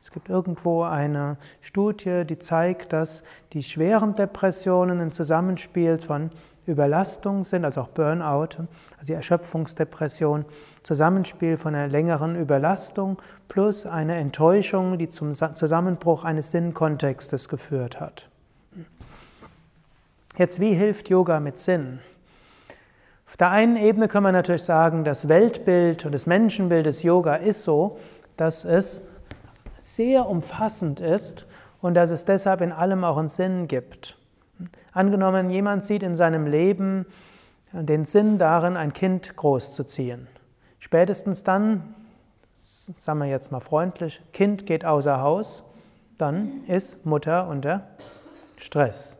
Es 0.01 0.11
gibt 0.11 0.29
irgendwo 0.29 0.83
eine 0.83 1.37
Studie, 1.61 2.25
die 2.25 2.39
zeigt, 2.39 2.93
dass 2.93 3.23
die 3.53 3.63
schweren 3.63 4.13
Depressionen 4.13 5.01
ein 5.01 5.11
Zusammenspiel 5.11 5.97
von 5.97 6.31
Überlastung 6.69 7.43
sind, 7.43 7.65
also 7.65 7.81
auch 7.81 7.89
Burnout, 7.89 8.57
also 8.97 9.07
die 9.07 9.13
Erschöpfungsdepression, 9.13 10.45
Zusammenspiel 10.83 11.57
von 11.57 11.75
einer 11.75 11.87
längeren 11.87 12.35
Überlastung 12.35 13.17
plus 13.47 13.85
einer 13.85 14.15
Enttäuschung, 14.15 14.97
die 14.97 15.09
zum 15.09 15.33
Zusammenbruch 15.33 16.23
eines 16.23 16.51
Sinnkontextes 16.51 17.49
geführt 17.49 17.99
hat. 17.99 18.29
Jetzt, 20.37 20.59
wie 20.59 20.73
hilft 20.73 21.09
Yoga 21.09 21.39
mit 21.39 21.59
Sinn? 21.59 21.99
Auf 23.27 23.37
der 23.37 23.51
einen 23.51 23.75
Ebene 23.75 24.07
können 24.07 24.25
wir 24.25 24.31
natürlich 24.31 24.63
sagen, 24.63 25.03
das 25.03 25.27
Weltbild 25.27 26.05
und 26.05 26.13
das 26.13 26.25
Menschenbild 26.25 26.85
des 26.85 27.03
Yoga 27.03 27.35
ist 27.35 27.63
so, 27.63 27.97
dass 28.37 28.65
es 28.65 29.03
sehr 29.79 30.27
umfassend 30.27 30.99
ist 30.99 31.45
und 31.81 31.93
dass 31.93 32.09
es 32.09 32.25
deshalb 32.25 32.61
in 32.61 32.71
allem 32.71 33.03
auch 33.03 33.17
einen 33.17 33.29
Sinn 33.29 33.67
gibt. 33.67 34.18
Angenommen, 34.91 35.49
jemand 35.49 35.85
sieht 35.85 36.03
in 36.03 36.15
seinem 36.15 36.47
Leben 36.47 37.05
den 37.71 38.05
Sinn 38.05 38.37
darin, 38.37 38.77
ein 38.77 38.93
Kind 38.93 39.35
großzuziehen. 39.35 40.27
Spätestens 40.79 41.43
dann, 41.43 41.95
sagen 42.55 43.19
wir 43.19 43.27
jetzt 43.27 43.51
mal 43.51 43.59
freundlich, 43.59 44.21
Kind 44.33 44.65
geht 44.65 44.85
außer 44.85 45.21
Haus, 45.21 45.63
dann 46.17 46.63
ist 46.65 47.05
Mutter 47.05 47.47
unter 47.47 47.87
Stress. 48.57 49.17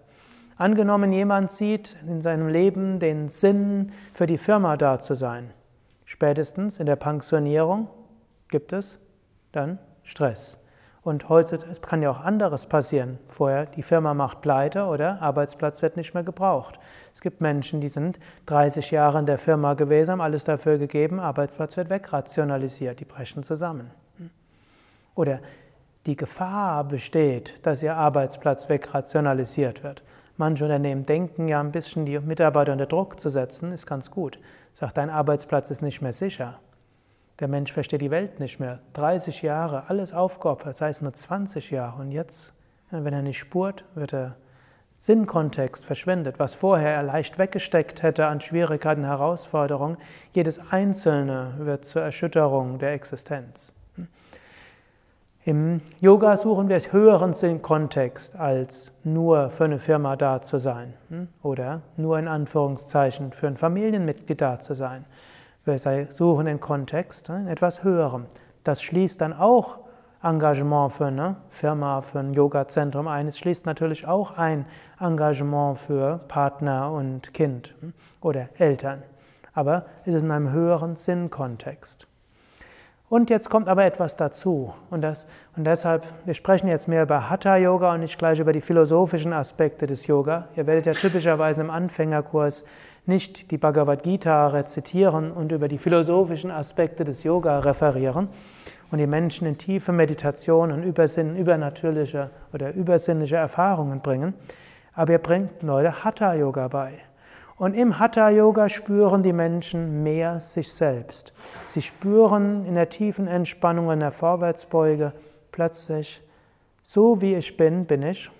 Angenommen, 0.57 1.13
jemand 1.13 1.51
sieht 1.51 1.95
in 2.05 2.21
seinem 2.21 2.49
Leben 2.49 2.99
den 2.99 3.29
Sinn, 3.29 3.93
für 4.13 4.27
die 4.27 4.37
Firma 4.37 4.75
da 4.75 4.99
zu 4.99 5.15
sein. 5.15 5.53
Spätestens 6.03 6.79
in 6.79 6.85
der 6.85 6.97
Pensionierung 6.97 7.87
gibt 8.49 8.73
es 8.73 8.99
dann 9.53 9.79
Stress. 10.03 10.58
Und 11.01 11.29
heute, 11.29 11.59
es 11.69 11.81
kann 11.81 12.01
ja 12.01 12.11
auch 12.11 12.19
anderes 12.19 12.65
passieren. 12.65 13.19
Vorher, 13.27 13.65
die 13.65 13.83
Firma 13.83 14.13
macht 14.13 14.41
pleite 14.41 14.85
oder 14.85 15.21
Arbeitsplatz 15.21 15.81
wird 15.81 15.95
nicht 15.95 16.13
mehr 16.13 16.23
gebraucht. 16.23 16.77
Es 17.13 17.21
gibt 17.21 17.39
Menschen, 17.39 17.79
die 17.79 17.89
sind 17.89 18.19
30 18.47 18.91
Jahre 18.91 19.19
in 19.19 19.25
der 19.25 19.37
Firma 19.37 19.75
gewesen, 19.75 20.11
haben 20.11 20.21
alles 20.21 20.43
dafür 20.43 20.77
gegeben, 20.77 21.19
Arbeitsplatz 21.19 21.77
wird 21.77 21.89
wegrationalisiert, 21.89 22.99
die 22.99 23.05
brechen 23.05 23.43
zusammen. 23.43 23.91
Oder 25.15 25.39
die 26.05 26.15
Gefahr 26.15 26.83
besteht, 26.83 27.65
dass 27.65 27.83
ihr 27.83 27.95
Arbeitsplatz 27.95 28.69
wegrationalisiert 28.69 29.83
wird. 29.83 30.03
Manche 30.37 30.63
Unternehmen 30.63 31.05
denken 31.05 31.49
ja 31.49 31.59
ein 31.59 31.71
bisschen, 31.71 32.05
die 32.05 32.17
Mitarbeiter 32.19 32.71
unter 32.71 32.85
Druck 32.85 33.19
zu 33.19 33.29
setzen, 33.29 33.73
ist 33.73 33.85
ganz 33.85 34.09
gut. 34.09 34.39
Sagt, 34.73 34.95
dein 34.95 35.09
Arbeitsplatz 35.09 35.69
ist 35.71 35.81
nicht 35.81 36.01
mehr 36.01 36.13
sicher. 36.13 36.59
Der 37.39 37.47
Mensch 37.47 37.71
versteht 37.71 38.01
die 38.01 38.11
Welt 38.11 38.39
nicht 38.39 38.59
mehr. 38.59 38.79
30 38.93 39.41
Jahre, 39.41 39.83
alles 39.87 40.13
aufgeopfert, 40.13 40.75
sei 40.75 40.89
es 40.89 41.01
nur 41.01 41.13
20 41.13 41.71
Jahre. 41.71 42.01
Und 42.01 42.11
jetzt, 42.11 42.53
wenn 42.91 43.13
er 43.13 43.21
nicht 43.21 43.39
spurt, 43.39 43.85
wird 43.95 44.11
der 44.11 44.35
Sinnkontext 44.99 45.85
verschwendet. 45.85 46.39
Was 46.39 46.55
vorher 46.55 46.93
er 46.93 47.03
leicht 47.03 47.37
weggesteckt 47.37 48.03
hätte 48.03 48.27
an 48.27 48.41
Schwierigkeiten, 48.41 49.05
Herausforderungen, 49.05 49.97
jedes 50.33 50.59
Einzelne 50.71 51.53
wird 51.59 51.85
zur 51.85 52.01
Erschütterung 52.01 52.79
der 52.79 52.91
Existenz. 52.91 53.73
Im 55.45 55.79
Yoga 56.01 56.35
suchen 56.35 56.67
wir 56.67 56.79
höheren 56.91 57.33
Sinnkontext, 57.33 58.35
als 58.35 58.91
nur 59.05 59.49
für 59.49 59.63
eine 59.63 59.79
Firma 59.79 60.17
da 60.17 60.41
zu 60.41 60.59
sein 60.59 60.93
hm? 61.07 61.29
oder 61.41 61.81
nur 61.95 62.19
in 62.19 62.27
Anführungszeichen 62.27 63.31
für 63.31 63.47
ein 63.47 63.55
Familienmitglied 63.55 64.41
da 64.41 64.59
zu 64.59 64.75
sein. 64.75 65.05
Wir 65.69 66.11
suchen 66.11 66.47
den 66.47 66.59
Kontext 66.59 67.29
in 67.29 67.47
etwas 67.47 67.83
höherem. 67.83 68.25
Das 68.63 68.81
schließt 68.81 69.21
dann 69.21 69.33
auch 69.33 69.77
Engagement 70.23 70.91
für 70.91 71.05
eine 71.05 71.35
Firma, 71.49 72.01
für 72.01 72.19
ein 72.19 72.33
Yoga-Zentrum 72.33 73.07
ein. 73.07 73.27
Es 73.27 73.37
schließt 73.37 73.67
natürlich 73.67 74.07
auch 74.07 74.35
ein 74.35 74.65
Engagement 74.99 75.77
für 75.77 76.21
Partner 76.27 76.91
und 76.91 77.35
Kind 77.35 77.75
hm? 77.81 77.93
oder 78.19 78.49
Eltern. 78.57 79.03
Aber 79.53 79.85
es 80.05 80.15
ist 80.15 80.23
in 80.23 80.31
einem 80.31 80.51
höheren 80.51 80.95
Sinnkontext. 80.95 82.07
Und 83.09 83.29
jetzt 83.29 83.49
kommt 83.49 83.67
aber 83.67 83.85
etwas 83.85 84.15
dazu. 84.15 84.73
Und, 84.89 85.01
das, 85.01 85.27
und 85.55 85.65
deshalb, 85.65 86.05
wir 86.25 86.33
sprechen 86.33 86.67
jetzt 86.67 86.87
mehr 86.87 87.03
über 87.03 87.29
Hatha-Yoga 87.29 87.93
und 87.93 88.01
nicht 88.01 88.17
gleich 88.17 88.39
über 88.39 88.53
die 88.53 88.61
philosophischen 88.61 89.33
Aspekte 89.33 89.85
des 89.85 90.07
Yoga. 90.07 90.47
Ihr 90.55 90.65
werdet 90.65 90.87
ja 90.87 90.93
typischerweise 90.93 91.61
im 91.61 91.69
Anfängerkurs 91.69 92.65
nicht 93.05 93.51
die 93.51 93.57
Bhagavad 93.57 94.03
Gita 94.03 94.47
rezitieren 94.47 95.31
und 95.31 95.51
über 95.51 95.67
die 95.67 95.77
philosophischen 95.77 96.51
Aspekte 96.51 97.03
des 97.03 97.23
Yoga 97.23 97.59
referieren 97.59 98.29
und 98.91 98.97
die 98.97 99.07
Menschen 99.07 99.47
in 99.47 99.57
tiefe 99.57 99.91
Meditation 99.91 100.71
und 100.71 100.83
Übersinn, 100.83 101.35
übernatürliche 101.35 102.29
oder 102.53 102.73
übersinnliche 102.73 103.35
Erfahrungen 103.35 104.01
bringen. 104.01 104.33
Aber 104.93 105.13
ihr 105.13 105.19
bringt 105.19 105.61
Leute 105.63 106.03
Hatha-Yoga 106.03 106.67
bei. 106.67 106.93
Und 107.57 107.73
im 107.73 107.99
Hatha-Yoga 107.99 108.69
spüren 108.69 109.21
die 109.21 109.33
Menschen 109.33 110.01
mehr 110.01 110.39
sich 110.39 110.71
selbst. 110.71 111.33
Sie 111.67 111.81
spüren 111.81 112.65
in 112.65 112.75
der 112.75 112.89
tiefen 112.89 113.27
Entspannung 113.27 113.91
in 113.91 113.99
der 113.99 114.11
Vorwärtsbeuge 114.11 115.13
plötzlich, 115.51 116.21
so 116.83 117.21
wie 117.21 117.35
ich 117.35 117.57
bin, 117.57 117.85
bin 117.85 118.01
ich 118.01 118.31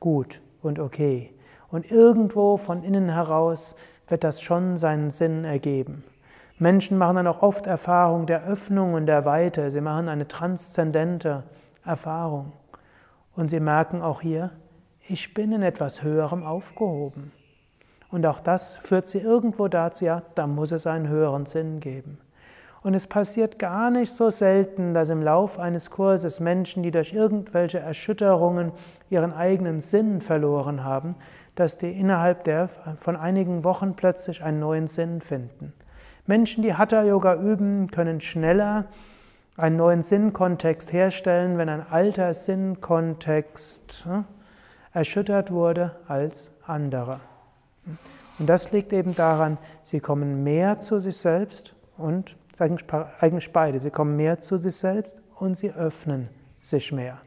gut 0.00 0.42
und 0.60 0.78
okay. 0.78 1.33
Und 1.74 1.90
irgendwo 1.90 2.56
von 2.56 2.84
innen 2.84 3.08
heraus 3.08 3.74
wird 4.06 4.22
das 4.22 4.40
schon 4.40 4.76
seinen 4.76 5.10
Sinn 5.10 5.44
ergeben. 5.44 6.04
Menschen 6.56 6.96
machen 6.96 7.16
dann 7.16 7.26
auch 7.26 7.42
oft 7.42 7.66
Erfahrung 7.66 8.26
der 8.26 8.44
Öffnung 8.44 8.94
und 8.94 9.06
der 9.06 9.24
Weite. 9.24 9.72
Sie 9.72 9.80
machen 9.80 10.08
eine 10.08 10.28
transzendente 10.28 11.42
Erfahrung. 11.84 12.52
Und 13.34 13.48
sie 13.48 13.58
merken 13.58 14.02
auch 14.02 14.20
hier, 14.20 14.52
ich 15.08 15.34
bin 15.34 15.50
in 15.50 15.62
etwas 15.62 16.04
Höherem 16.04 16.44
aufgehoben. 16.44 17.32
Und 18.08 18.24
auch 18.24 18.38
das 18.38 18.76
führt 18.76 19.08
sie 19.08 19.18
irgendwo 19.18 19.66
dazu, 19.66 20.04
ja, 20.04 20.22
da 20.36 20.46
muss 20.46 20.70
es 20.70 20.86
einen 20.86 21.08
höheren 21.08 21.44
Sinn 21.44 21.80
geben. 21.80 22.18
Und 22.84 22.92
es 22.92 23.06
passiert 23.06 23.58
gar 23.58 23.90
nicht 23.90 24.12
so 24.12 24.28
selten, 24.28 24.92
dass 24.92 25.08
im 25.08 25.22
Lauf 25.22 25.58
eines 25.58 25.90
Kurses 25.90 26.38
Menschen, 26.38 26.82
die 26.82 26.90
durch 26.90 27.14
irgendwelche 27.14 27.78
Erschütterungen 27.78 28.72
ihren 29.08 29.32
eigenen 29.32 29.80
Sinn 29.80 30.20
verloren 30.20 30.84
haben, 30.84 31.16
dass 31.54 31.78
die 31.78 31.90
innerhalb 31.90 32.44
der, 32.44 32.68
von 32.98 33.16
einigen 33.16 33.64
Wochen 33.64 33.94
plötzlich 33.94 34.42
einen 34.42 34.60
neuen 34.60 34.88
Sinn 34.88 35.20
finden. 35.20 35.72
Menschen, 36.26 36.62
die 36.62 36.74
Hatha-Yoga 36.74 37.36
üben, 37.36 37.90
können 37.90 38.20
schneller 38.20 38.86
einen 39.56 39.76
neuen 39.76 40.02
Sinnkontext 40.02 40.92
herstellen, 40.92 41.58
wenn 41.58 41.68
ein 41.68 41.86
alter 41.88 42.34
Sinnkontext 42.34 44.04
hm, 44.06 44.24
erschüttert 44.92 45.50
wurde 45.50 45.96
als 46.08 46.50
andere. 46.66 47.20
Und 48.38 48.48
das 48.48 48.72
liegt 48.72 48.92
eben 48.92 49.14
daran, 49.14 49.58
sie 49.82 50.00
kommen 50.00 50.42
mehr 50.42 50.80
zu 50.80 50.98
sich 50.98 51.16
selbst 51.16 51.74
und 51.96 52.36
eigentlich 53.20 53.52
beide, 53.52 53.78
sie 53.78 53.90
kommen 53.90 54.16
mehr 54.16 54.40
zu 54.40 54.56
sich 54.56 54.76
selbst 54.76 55.22
und 55.36 55.56
sie 55.56 55.72
öffnen 55.72 56.28
sich 56.60 56.90
mehr. 56.90 57.18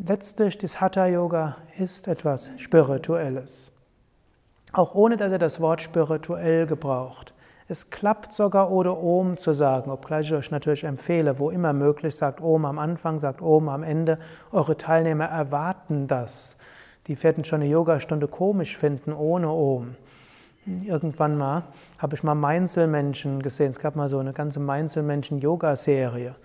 Letztlich, 0.00 0.56
das 0.56 0.80
Hatha-Yoga 0.80 1.56
ist 1.76 2.06
etwas 2.06 2.52
Spirituelles. 2.56 3.72
Auch 4.72 4.94
ohne, 4.94 5.16
dass 5.16 5.32
er 5.32 5.38
das 5.38 5.60
Wort 5.60 5.82
spirituell 5.82 6.66
gebraucht. 6.66 7.34
Es 7.66 7.90
klappt 7.90 8.32
sogar 8.32 8.70
ohne 8.70 8.96
Om 8.96 9.38
zu 9.38 9.52
sagen, 9.54 9.90
obgleich 9.90 10.26
ich 10.26 10.34
euch 10.34 10.50
natürlich 10.52 10.84
empfehle, 10.84 11.40
wo 11.40 11.50
immer 11.50 11.72
möglich, 11.72 12.14
sagt 12.14 12.40
Om 12.40 12.64
am 12.64 12.78
Anfang, 12.78 13.18
sagt 13.18 13.42
Om 13.42 13.68
am 13.68 13.82
Ende. 13.82 14.20
Eure 14.52 14.76
Teilnehmer 14.76 15.24
erwarten 15.24 16.06
das. 16.06 16.56
Die 17.08 17.20
werden 17.20 17.42
schon 17.42 17.60
eine 17.60 17.68
Yogastunde 17.68 18.28
komisch 18.28 18.76
finden 18.76 19.12
ohne 19.12 19.50
Om. 19.50 19.96
Irgendwann 20.84 21.36
mal 21.36 21.64
habe 21.98 22.14
ich 22.14 22.22
mal 22.22 22.36
Mainzelmenschen 22.36 23.42
gesehen. 23.42 23.70
Es 23.70 23.80
gab 23.80 23.96
mal 23.96 24.08
so 24.08 24.20
eine 24.20 24.32
ganze 24.32 24.60
Mainzelmenschen-Yoga-Serie. 24.60 26.36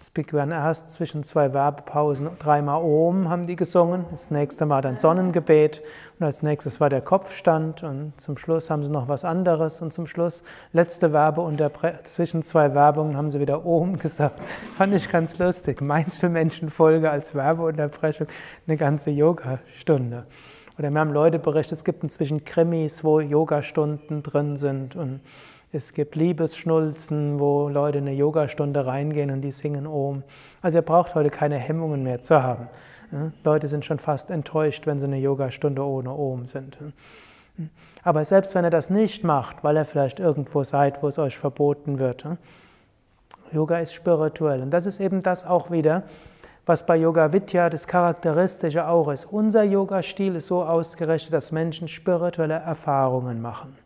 Es 0.00 0.10
begann 0.10 0.52
erst 0.52 0.90
zwischen 0.90 1.24
zwei 1.24 1.52
Werbepausen 1.52 2.30
dreimal 2.38 2.82
Om 2.82 3.28
haben 3.28 3.48
die 3.48 3.56
gesungen. 3.56 4.04
Das 4.12 4.30
nächste 4.30 4.64
Mal 4.64 4.80
dann 4.80 4.96
Sonnengebet 4.96 5.82
und 6.20 6.24
als 6.24 6.44
nächstes 6.44 6.78
war 6.78 6.88
der 6.88 7.00
Kopfstand 7.00 7.82
und 7.82 8.12
zum 8.16 8.36
Schluss 8.36 8.70
haben 8.70 8.84
sie 8.84 8.92
noch 8.92 9.08
was 9.08 9.24
anderes 9.24 9.82
und 9.82 9.92
zum 9.92 10.06
Schluss 10.06 10.44
letzte 10.72 11.12
Werbeunterbrechung. 11.12 12.04
Zwischen 12.04 12.42
zwei 12.44 12.74
Werbungen 12.74 13.16
haben 13.16 13.32
sie 13.32 13.40
wieder 13.40 13.66
Om 13.66 13.98
gesagt. 13.98 14.40
Fand 14.76 14.94
ich 14.94 15.10
ganz 15.10 15.36
lustig. 15.38 15.80
Mainzelmenschenfolge 15.80 17.10
als 17.10 17.34
Werbeunterbrechung 17.34 18.28
eine 18.68 18.76
ganze 18.76 19.10
Yogastunde. 19.10 20.26
Oder 20.78 20.92
mir 20.92 21.00
haben 21.00 21.12
Leute 21.12 21.40
berichtet, 21.40 21.72
es 21.72 21.82
gibt 21.82 22.04
inzwischen 22.04 22.44
Krimis, 22.44 23.02
wo 23.02 23.18
Yogastunden 23.18 24.22
drin 24.22 24.56
sind 24.56 24.94
und 24.94 25.22
es 25.70 25.92
gibt 25.92 26.16
Liebesschnulzen, 26.16 27.38
wo 27.38 27.68
Leute 27.68 27.98
in 27.98 28.06
eine 28.06 28.16
Yogastunde 28.16 28.86
reingehen 28.86 29.30
und 29.30 29.42
die 29.42 29.50
singen 29.50 29.86
Om. 29.86 30.22
Also 30.62 30.78
ihr 30.78 30.82
braucht 30.82 31.14
heute 31.14 31.28
keine 31.28 31.58
Hemmungen 31.58 32.02
mehr 32.02 32.20
zu 32.20 32.42
haben. 32.42 32.68
Leute 33.44 33.68
sind 33.68 33.84
schon 33.84 33.98
fast 33.98 34.30
enttäuscht, 34.30 34.86
wenn 34.86 34.98
sie 34.98 35.06
eine 35.06 35.18
Yogastunde 35.18 35.82
ohne 35.82 36.10
Om 36.10 36.46
sind. 36.46 36.78
Aber 38.02 38.24
selbst 38.24 38.54
wenn 38.54 38.64
er 38.64 38.70
das 38.70 38.88
nicht 38.88 39.24
macht, 39.24 39.62
weil 39.62 39.76
er 39.76 39.84
vielleicht 39.84 40.20
irgendwo 40.20 40.62
seid, 40.62 41.02
wo 41.02 41.08
es 41.08 41.18
euch 41.18 41.36
verboten 41.36 41.98
wird, 41.98 42.24
Yoga 43.52 43.78
ist 43.78 43.92
spirituell. 43.92 44.62
Und 44.62 44.70
das 44.70 44.86
ist 44.86 45.00
eben 45.00 45.22
das 45.22 45.46
auch 45.46 45.70
wieder, 45.70 46.04
was 46.64 46.86
bei 46.86 46.96
Yoga 46.96 47.32
Vidya 47.32 47.68
das 47.68 47.86
Charakteristische 47.86 48.86
auch 48.86 49.08
ist. 49.08 49.24
Unser 49.24 49.64
Yoga-Stil 49.64 50.36
ist 50.36 50.46
so 50.46 50.62
ausgerichtet, 50.62 51.32
dass 51.32 51.50
Menschen 51.50 51.88
spirituelle 51.88 52.54
Erfahrungen 52.54 53.40
machen 53.40 53.76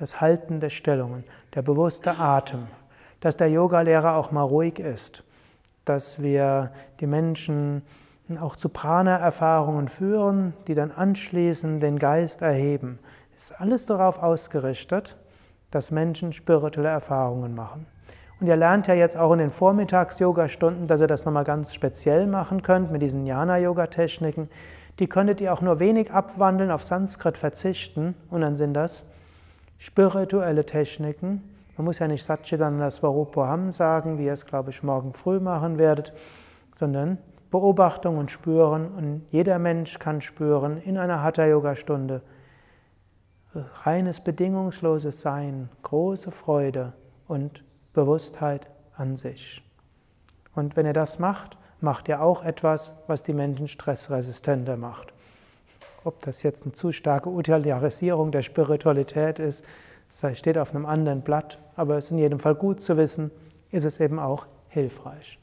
das 0.00 0.20
Halten 0.20 0.60
der 0.60 0.70
Stellungen, 0.70 1.24
der 1.54 1.60
bewusste 1.60 2.18
Atem, 2.18 2.66
dass 3.20 3.36
der 3.36 3.50
Yogalehrer 3.50 4.16
auch 4.16 4.32
mal 4.32 4.42
ruhig 4.42 4.78
ist, 4.78 5.24
dass 5.84 6.22
wir 6.22 6.72
die 7.00 7.06
Menschen 7.06 7.82
auch 8.40 8.56
zu 8.56 8.70
Prana-Erfahrungen 8.70 9.88
führen, 9.88 10.54
die 10.66 10.74
dann 10.74 10.90
anschließend 10.90 11.82
den 11.82 11.98
Geist 11.98 12.40
erheben. 12.40 12.98
ist 13.36 13.60
alles 13.60 13.86
darauf 13.86 14.22
ausgerichtet, 14.22 15.16
dass 15.70 15.90
Menschen 15.90 16.32
spirituelle 16.32 16.88
Erfahrungen 16.88 17.54
machen. 17.54 17.86
Und 18.40 18.46
ihr 18.46 18.56
lernt 18.56 18.86
ja 18.86 18.94
jetzt 18.94 19.18
auch 19.18 19.32
in 19.32 19.38
den 19.38 19.50
Vormittags-Yoga-Stunden, 19.50 20.86
dass 20.86 21.02
ihr 21.02 21.08
das 21.08 21.26
nochmal 21.26 21.44
ganz 21.44 21.74
speziell 21.74 22.26
machen 22.26 22.62
könnt 22.62 22.90
mit 22.90 23.02
diesen 23.02 23.26
Jnana-Yoga-Techniken. 23.26 24.48
Die 24.98 25.08
könntet 25.08 25.42
ihr 25.42 25.52
auch 25.52 25.60
nur 25.60 25.78
wenig 25.78 26.10
abwandeln, 26.10 26.70
auf 26.70 26.84
Sanskrit 26.84 27.36
verzichten 27.36 28.14
und 28.30 28.40
dann 28.40 28.56
sind 28.56 28.72
das 28.72 29.04
spirituelle 29.80 30.64
Techniken. 30.64 31.42
Man 31.76 31.86
muss 31.86 31.98
ja 31.98 32.06
nicht 32.06 32.22
Satchitananda 32.22 32.90
Svarupaham 32.90 33.72
sagen, 33.72 34.18
wie 34.18 34.26
ihr 34.26 34.34
es, 34.34 34.46
glaube 34.46 34.70
ich, 34.70 34.82
morgen 34.82 35.14
früh 35.14 35.40
machen 35.40 35.78
werdet, 35.78 36.12
sondern 36.74 37.18
Beobachtung 37.50 38.18
und 38.18 38.30
Spüren. 38.30 38.88
Und 38.92 39.26
jeder 39.30 39.58
Mensch 39.58 39.98
kann 39.98 40.20
spüren 40.20 40.76
in 40.78 40.98
einer 40.98 41.22
Hatha-Yoga-Stunde 41.22 42.20
reines, 43.84 44.20
bedingungsloses 44.20 45.22
Sein, 45.22 45.70
große 45.82 46.30
Freude 46.30 46.92
und 47.26 47.64
Bewusstheit 47.94 48.70
an 48.94 49.16
sich. 49.16 49.64
Und 50.54 50.76
wenn 50.76 50.86
ihr 50.86 50.92
das 50.92 51.18
macht, 51.18 51.56
macht 51.80 52.06
ihr 52.08 52.20
auch 52.20 52.44
etwas, 52.44 52.92
was 53.06 53.22
die 53.22 53.32
Menschen 53.32 53.66
stressresistenter 53.66 54.76
macht. 54.76 55.14
Ob 56.04 56.20
das 56.22 56.42
jetzt 56.42 56.64
eine 56.64 56.72
zu 56.72 56.92
starke 56.92 57.28
Utilitarisierung 57.28 58.32
der 58.32 58.42
Spiritualität 58.42 59.38
ist, 59.38 59.64
das 60.20 60.38
steht 60.38 60.58
auf 60.58 60.74
einem 60.74 60.86
anderen 60.86 61.22
Blatt, 61.22 61.58
aber 61.76 61.96
es 61.96 62.06
ist 62.06 62.10
in 62.12 62.18
jedem 62.18 62.40
Fall 62.40 62.54
gut 62.54 62.80
zu 62.80 62.96
wissen, 62.96 63.30
ist 63.70 63.84
es 63.84 64.00
eben 64.00 64.18
auch 64.18 64.46
hilfreich. 64.68 65.38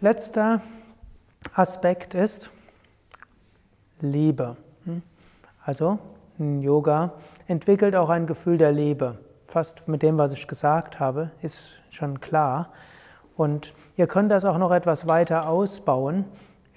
Letzter 0.00 0.60
Aspekt 1.54 2.14
ist 2.14 2.50
Liebe. 4.00 4.56
Also 5.64 5.98
Yoga 6.38 7.14
entwickelt 7.46 7.94
auch 7.94 8.08
ein 8.08 8.26
Gefühl 8.26 8.56
der 8.56 8.72
Liebe 8.72 9.18
fast 9.50 9.88
mit 9.88 10.02
dem, 10.02 10.16
was 10.16 10.32
ich 10.32 10.46
gesagt 10.46 11.00
habe, 11.00 11.30
ist 11.42 11.78
schon 11.90 12.20
klar. 12.20 12.70
Und 13.36 13.74
ihr 13.96 14.06
könnt 14.06 14.30
das 14.30 14.44
auch 14.44 14.58
noch 14.58 14.70
etwas 14.70 15.06
weiter 15.06 15.48
ausbauen, 15.48 16.24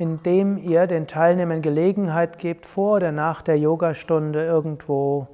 indem 0.03 0.57
ihr 0.57 0.85
den 0.85 1.07
Teilnehmern 1.07 1.61
Gelegenheit 1.61 2.37
gebt, 2.37 2.65
vor 2.65 2.97
oder 2.97 3.13
nach 3.13 3.41
der 3.41 3.57
Yogastunde 3.57 4.43
irgendwo 4.43 5.27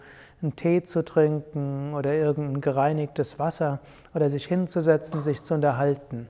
einen 0.44 0.56
Tee 0.56 0.84
zu 0.84 1.04
trinken 1.04 1.96
oder 1.96 2.14
irgendein 2.14 2.62
gereinigtes 2.62 3.40
Wasser 3.40 3.80
oder 4.14 4.30
sich 4.30 4.46
hinzusetzen, 4.46 5.24
sich 5.24 5.42
zu 5.42 5.56
unterhalten. 5.56 6.28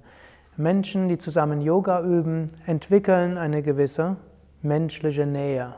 Menschen, 0.56 1.10
die 1.10 1.18
zusammen 1.18 1.60
Yoga 1.60 2.02
üben, 2.02 2.48
entwickeln 2.66 3.38
eine 3.38 3.62
gewisse 3.62 4.16
menschliche 4.62 5.26
Nähe. 5.26 5.76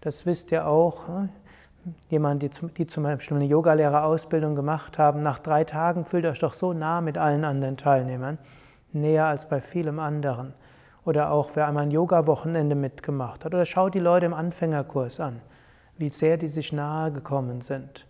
Das 0.00 0.26
wisst 0.26 0.50
ihr 0.50 0.66
auch. 0.66 1.04
Jemand, 2.08 2.42
die, 2.42 2.50
die 2.76 2.86
zum 2.86 3.04
Beispiel 3.04 3.36
eine 3.36 3.46
Yogalehrerausbildung 3.46 4.56
gemacht 4.56 4.98
haben, 4.98 5.20
nach 5.20 5.38
drei 5.38 5.62
Tagen 5.62 6.06
fühlt 6.06 6.26
euch 6.26 6.40
doch 6.40 6.54
so 6.54 6.72
nah 6.72 7.00
mit 7.00 7.18
allen 7.18 7.44
anderen 7.44 7.76
Teilnehmern, 7.76 8.38
näher 8.92 9.26
als 9.26 9.48
bei 9.48 9.60
vielem 9.60 10.00
anderen. 10.00 10.54
Oder 11.04 11.30
auch 11.30 11.50
wer 11.54 11.68
einmal 11.68 11.84
ein 11.84 11.90
Yoga-Wochenende 11.90 12.74
mitgemacht 12.74 13.44
hat. 13.44 13.54
Oder 13.54 13.64
schaut 13.64 13.94
die 13.94 14.00
Leute 14.00 14.26
im 14.26 14.34
Anfängerkurs 14.34 15.20
an, 15.20 15.40
wie 15.98 16.08
sehr 16.08 16.36
die 16.36 16.48
sich 16.48 16.72
nahe 16.72 17.12
gekommen 17.12 17.60
sind. 17.60 18.06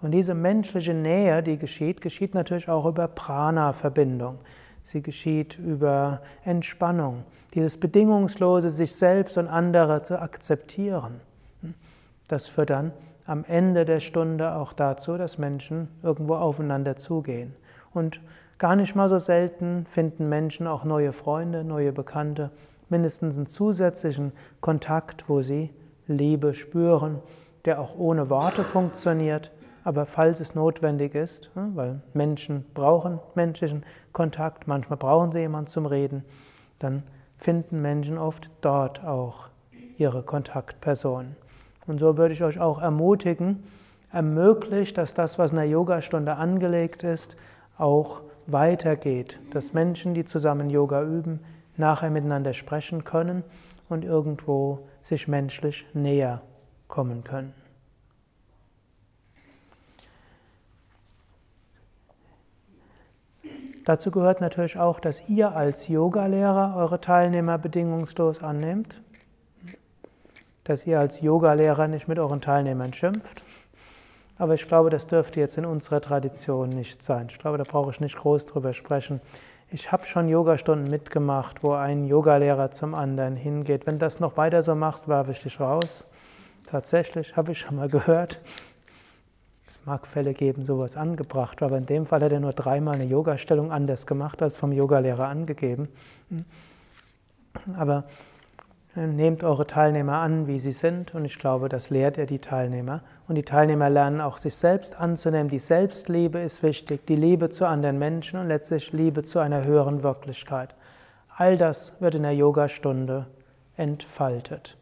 Und 0.00 0.12
diese 0.12 0.34
menschliche 0.34 0.94
Nähe, 0.94 1.42
die 1.42 1.58
geschieht, 1.58 2.00
geschieht 2.00 2.34
natürlich 2.34 2.68
auch 2.68 2.86
über 2.86 3.08
Prana-Verbindung. 3.08 4.38
Sie 4.82 5.02
geschieht 5.02 5.58
über 5.58 6.22
Entspannung, 6.44 7.24
dieses 7.54 7.78
bedingungslose 7.78 8.70
sich 8.70 8.94
selbst 8.94 9.36
und 9.36 9.48
andere 9.48 10.02
zu 10.02 10.20
akzeptieren. 10.20 11.20
Das 12.28 12.46
führt 12.46 12.70
dann 12.70 12.92
am 13.26 13.44
Ende 13.44 13.84
der 13.84 14.00
Stunde 14.00 14.54
auch 14.54 14.72
dazu, 14.72 15.18
dass 15.18 15.36
Menschen 15.36 15.88
irgendwo 16.02 16.36
aufeinander 16.36 16.96
zugehen. 16.96 17.54
Und 17.92 18.20
gar 18.58 18.76
nicht 18.76 18.94
mal 18.94 19.08
so 19.08 19.18
selten 19.18 19.86
finden 19.86 20.28
Menschen 20.28 20.66
auch 20.66 20.84
neue 20.84 21.12
Freunde, 21.12 21.64
neue 21.64 21.92
Bekannte, 21.92 22.50
mindestens 22.88 23.36
einen 23.36 23.46
zusätzlichen 23.46 24.32
Kontakt, 24.60 25.28
wo 25.28 25.42
sie 25.42 25.70
Liebe 26.06 26.54
spüren, 26.54 27.20
der 27.64 27.80
auch 27.80 27.96
ohne 27.96 28.30
Worte 28.30 28.64
funktioniert, 28.64 29.52
aber 29.84 30.06
falls 30.06 30.40
es 30.40 30.54
notwendig 30.54 31.14
ist, 31.14 31.50
ne, 31.54 31.70
weil 31.74 32.00
Menschen 32.14 32.64
brauchen 32.74 33.20
menschlichen 33.34 33.84
Kontakt, 34.12 34.66
manchmal 34.66 34.96
brauchen 34.96 35.32
sie 35.32 35.40
jemanden 35.40 35.68
zum 35.68 35.86
Reden, 35.86 36.24
dann 36.78 37.02
finden 37.36 37.80
Menschen 37.80 38.18
oft 38.18 38.50
dort 38.60 39.04
auch 39.04 39.48
ihre 39.96 40.22
Kontaktpersonen. 40.22 41.36
Und 41.86 41.98
so 41.98 42.16
würde 42.18 42.34
ich 42.34 42.42
euch 42.42 42.60
auch 42.60 42.80
ermutigen, 42.80 43.64
ermöglicht, 44.12 44.98
dass 44.98 45.14
das, 45.14 45.38
was 45.38 45.52
in 45.52 45.56
der 45.58 45.68
Yogastunde 45.68 46.34
angelegt 46.34 47.02
ist, 47.02 47.36
auch 47.76 48.22
weitergeht, 48.50 49.38
dass 49.50 49.72
Menschen, 49.72 50.14
die 50.14 50.24
zusammen 50.24 50.70
Yoga 50.70 51.02
üben, 51.02 51.40
nachher 51.76 52.10
miteinander 52.10 52.52
sprechen 52.52 53.04
können 53.04 53.44
und 53.88 54.04
irgendwo 54.04 54.88
sich 55.02 55.28
menschlich 55.28 55.86
näher 55.94 56.42
kommen 56.88 57.22
können. 57.24 57.54
Dazu 63.84 64.10
gehört 64.10 64.40
natürlich 64.40 64.78
auch, 64.78 65.00
dass 65.00 65.28
ihr 65.30 65.54
als 65.54 65.88
Yogalehrer 65.88 66.76
eure 66.76 67.00
Teilnehmer 67.00 67.56
bedingungslos 67.56 68.42
annehmt 68.42 69.00
dass 70.68 70.86
ihr 70.86 71.00
als 71.00 71.22
Yogalehrer 71.22 71.88
nicht 71.88 72.08
mit 72.08 72.18
euren 72.18 72.42
Teilnehmern 72.42 72.92
schimpft. 72.92 73.42
Aber 74.38 74.54
ich 74.54 74.68
glaube, 74.68 74.88
das 74.88 75.08
dürfte 75.08 75.40
jetzt 75.40 75.58
in 75.58 75.66
unserer 75.66 76.00
Tradition 76.00 76.68
nicht 76.68 77.02
sein. 77.02 77.26
Ich 77.28 77.38
glaube, 77.38 77.58
da 77.58 77.64
brauche 77.64 77.90
ich 77.90 78.00
nicht 78.00 78.16
groß 78.16 78.46
drüber 78.46 78.72
sprechen. 78.72 79.20
Ich 79.70 79.92
habe 79.92 80.06
schon 80.06 80.28
Yogastunden 80.28 80.88
mitgemacht, 80.88 81.62
wo 81.62 81.72
ein 81.72 82.06
Yogalehrer 82.06 82.70
zum 82.70 82.94
anderen 82.94 83.36
hingeht. 83.36 83.86
Wenn 83.86 83.96
du 83.96 84.06
das 84.06 84.20
noch 84.20 84.36
weiter 84.36 84.62
so 84.62 84.74
machst, 84.74 85.08
werfe 85.08 85.32
ich 85.32 85.40
dich 85.40 85.60
raus. 85.60 86.06
Tatsächlich, 86.66 87.36
habe 87.36 87.52
ich 87.52 87.58
schon 87.58 87.76
mal 87.76 87.88
gehört. 87.88 88.40
Es 89.66 89.80
mag 89.84 90.06
Fälle 90.06 90.32
geben, 90.32 90.64
sowas 90.64 90.96
angebracht, 90.96 91.62
aber 91.62 91.76
in 91.76 91.84
dem 91.84 92.06
Fall 92.06 92.22
hat 92.22 92.32
er 92.32 92.40
nur 92.40 92.52
dreimal 92.52 92.94
eine 92.94 93.04
Yogastellung 93.04 93.70
anders 93.70 94.06
gemacht 94.06 94.40
als 94.40 94.56
vom 94.56 94.72
Yogalehrer 94.72 95.28
angegeben. 95.28 95.88
Aber 97.76 98.04
Nehmt 99.06 99.44
eure 99.44 99.64
Teilnehmer 99.64 100.14
an, 100.14 100.48
wie 100.48 100.58
sie 100.58 100.72
sind, 100.72 101.14
und 101.14 101.24
ich 101.24 101.38
glaube, 101.38 101.68
das 101.68 101.88
lehrt 101.88 102.18
ihr 102.18 102.26
die 102.26 102.40
Teilnehmer. 102.40 103.02
Und 103.28 103.36
die 103.36 103.44
Teilnehmer 103.44 103.88
lernen 103.88 104.20
auch, 104.20 104.38
sich 104.38 104.56
selbst 104.56 104.98
anzunehmen. 104.98 105.48
Die 105.48 105.60
Selbstliebe 105.60 106.40
ist 106.40 106.64
wichtig, 106.64 107.06
die 107.06 107.14
Liebe 107.14 107.48
zu 107.48 107.64
anderen 107.64 108.00
Menschen 108.00 108.40
und 108.40 108.48
letztlich 108.48 108.92
Liebe 108.92 109.22
zu 109.22 109.38
einer 109.38 109.62
höheren 109.62 110.02
Wirklichkeit. 110.02 110.74
All 111.36 111.56
das 111.56 111.92
wird 112.00 112.16
in 112.16 112.24
der 112.24 112.34
Yogastunde 112.34 113.26
entfaltet. 113.76 114.76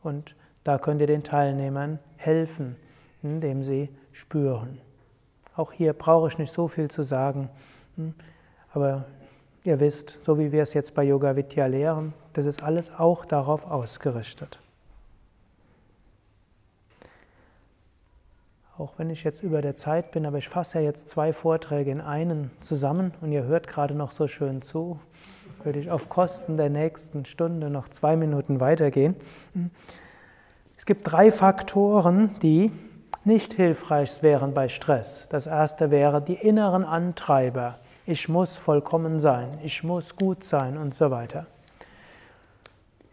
Und 0.00 0.36
da 0.62 0.78
könnt 0.78 1.00
ihr 1.00 1.08
den 1.08 1.24
Teilnehmern 1.24 1.98
helfen, 2.16 2.76
indem 3.24 3.64
sie 3.64 3.90
spüren. 4.12 4.78
Auch 5.56 5.72
hier 5.72 5.92
brauche 5.92 6.28
ich 6.28 6.38
nicht 6.38 6.52
so 6.52 6.68
viel 6.68 6.88
zu 6.88 7.02
sagen, 7.02 7.48
hm, 7.96 8.14
aber 8.72 9.06
Ihr 9.66 9.80
wisst, 9.80 10.22
so 10.22 10.38
wie 10.38 10.52
wir 10.52 10.62
es 10.62 10.74
jetzt 10.74 10.94
bei 10.94 11.02
Yoga 11.02 11.34
Vidya 11.34 11.66
lehren, 11.66 12.14
das 12.34 12.46
ist 12.46 12.62
alles 12.62 12.92
auch 12.96 13.24
darauf 13.24 13.68
ausgerichtet. 13.68 14.60
Auch 18.78 18.92
wenn 18.96 19.10
ich 19.10 19.24
jetzt 19.24 19.42
über 19.42 19.62
der 19.62 19.74
Zeit 19.74 20.12
bin, 20.12 20.24
aber 20.24 20.38
ich 20.38 20.48
fasse 20.48 20.78
ja 20.78 20.84
jetzt 20.84 21.08
zwei 21.08 21.32
Vorträge 21.32 21.90
in 21.90 22.00
einen 22.00 22.52
zusammen 22.60 23.12
und 23.20 23.32
ihr 23.32 23.42
hört 23.42 23.66
gerade 23.66 23.94
noch 23.94 24.12
so 24.12 24.28
schön 24.28 24.62
zu, 24.62 25.00
würde 25.64 25.80
ich 25.80 25.90
auf 25.90 26.08
Kosten 26.08 26.56
der 26.56 26.70
nächsten 26.70 27.24
Stunde 27.24 27.68
noch 27.68 27.88
zwei 27.88 28.14
Minuten 28.14 28.60
weitergehen. 28.60 29.16
Es 30.76 30.86
gibt 30.86 31.10
drei 31.10 31.32
Faktoren, 31.32 32.36
die 32.40 32.70
nicht 33.24 33.54
hilfreich 33.54 34.22
wären 34.22 34.54
bei 34.54 34.68
Stress. 34.68 35.26
Das 35.28 35.48
erste 35.48 35.90
wäre 35.90 36.22
die 36.22 36.34
inneren 36.34 36.84
Antreiber 36.84 37.80
ich 38.06 38.28
muss 38.28 38.56
vollkommen 38.56 39.18
sein, 39.18 39.50
ich 39.64 39.82
muss 39.82 40.14
gut 40.14 40.44
sein 40.44 40.78
und 40.78 40.94
so 40.94 41.10
weiter. 41.10 41.46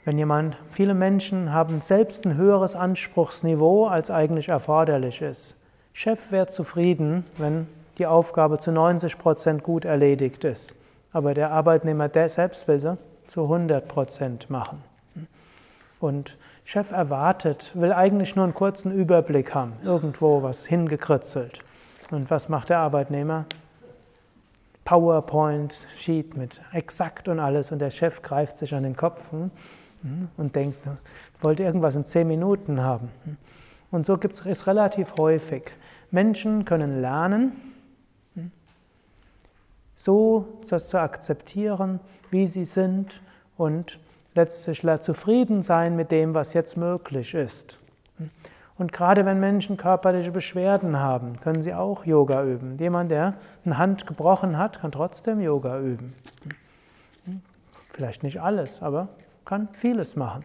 Wenn 0.06 0.18
jemand, 0.18 0.58
viele 0.72 0.94
Menschen 0.94 1.52
haben 1.52 1.82
selbst 1.82 2.26
ein 2.26 2.36
höheres 2.36 2.76
Anspruchsniveau, 2.76 3.88
als 3.88 4.12
eigentlich 4.12 4.50
erforderlich 4.50 5.22
ist. 5.22 5.56
Chef 5.94 6.32
wäre 6.32 6.48
zufrieden, 6.48 7.26
wenn 7.38 7.68
die 7.98 8.06
Aufgabe 8.06 8.60
zu 8.60 8.72
90 8.72 9.18
Prozent 9.18 9.64
gut 9.64 9.86
erledigt 9.86 10.44
ist. 10.44 10.76
Aber 11.12 11.34
der 11.34 11.52
Arbeitnehmer 11.52 12.10
der 12.10 12.30
selbst 12.30 12.68
will 12.68 12.80
sie 12.80 12.98
zu 13.28 13.44
100 13.44 13.88
Prozent 13.88 14.50
machen. 14.50 14.84
Und 16.00 16.38
Chef 16.66 16.92
erwartet, 16.92 17.72
will 17.76 17.94
eigentlich 17.94 18.36
nur 18.36 18.44
einen 18.44 18.54
kurzen 18.54 18.92
Überblick 18.92 19.56
haben, 19.56 19.74
irgendwo 19.86 20.44
was 20.44 20.66
hingekritzelt. 20.66 21.64
Und 22.12 22.30
was 22.30 22.50
macht 22.50 22.70
der 22.70 22.80
Arbeitnehmer? 22.80 23.46
PowerPoint-Sheet 24.94 26.38
mit 26.38 26.62
exakt 26.72 27.28
und 27.28 27.40
alles 27.40 27.72
und 27.72 27.80
der 27.80 27.90
Chef 27.90 28.22
greift 28.22 28.58
sich 28.58 28.76
an 28.76 28.84
den 28.84 28.96
Kopf 28.96 29.32
hm, 29.32 29.50
hm, 30.04 30.28
und 30.38 30.56
denkt, 30.56 30.78
wollte 31.42 31.64
irgendwas 31.64 31.96
in 31.96 32.06
zehn 32.06 32.28
Minuten 32.28 32.80
haben. 32.80 33.10
Hm. 33.26 33.38
Und 33.90 34.06
so 34.06 34.18
gibt 34.18 34.40
es 34.46 34.68
relativ 34.68 35.16
häufig. 35.18 35.72
Menschen 36.12 36.64
können 36.64 37.02
lernen, 37.02 37.54
so 39.96 40.60
das 40.70 40.90
zu 40.90 41.00
akzeptieren, 41.00 42.00
wie 42.30 42.46
sie 42.46 42.66
sind 42.66 43.20
und 43.58 44.00
letztlich 44.36 44.84
zufrieden 45.02 45.64
sein 45.64 45.96
mit 45.96 46.12
dem, 46.12 46.36
was 46.36 46.54
jetzt 46.54 46.78
möglich 46.78 47.34
ist. 47.34 47.80
Und 48.78 48.92
gerade 48.92 49.26
wenn 49.26 49.40
Menschen 49.40 49.78
körperliche 49.78 50.32
Beschwerden 50.32 51.00
haben, 51.00 51.40
können 51.40 51.62
sie 51.62 51.74
auch 51.74 52.06
Yoga 52.06 52.44
üben. 52.44 52.78
Jemand, 52.80 53.12
der 53.12 53.36
eine 53.66 53.78
Hand 53.78 54.08
gebrochen 54.08 54.58
hat, 54.58 54.82
kann 54.82 54.92
trotzdem 54.92 55.40
Yoga 55.42 55.80
üben. 55.80 56.16
Hm. 57.26 57.42
Vielleicht 57.92 58.24
nicht 58.24 58.42
alles, 58.42 58.82
aber 58.82 59.10
kann 59.46 59.68
vieles 59.74 60.16
machen. 60.16 60.44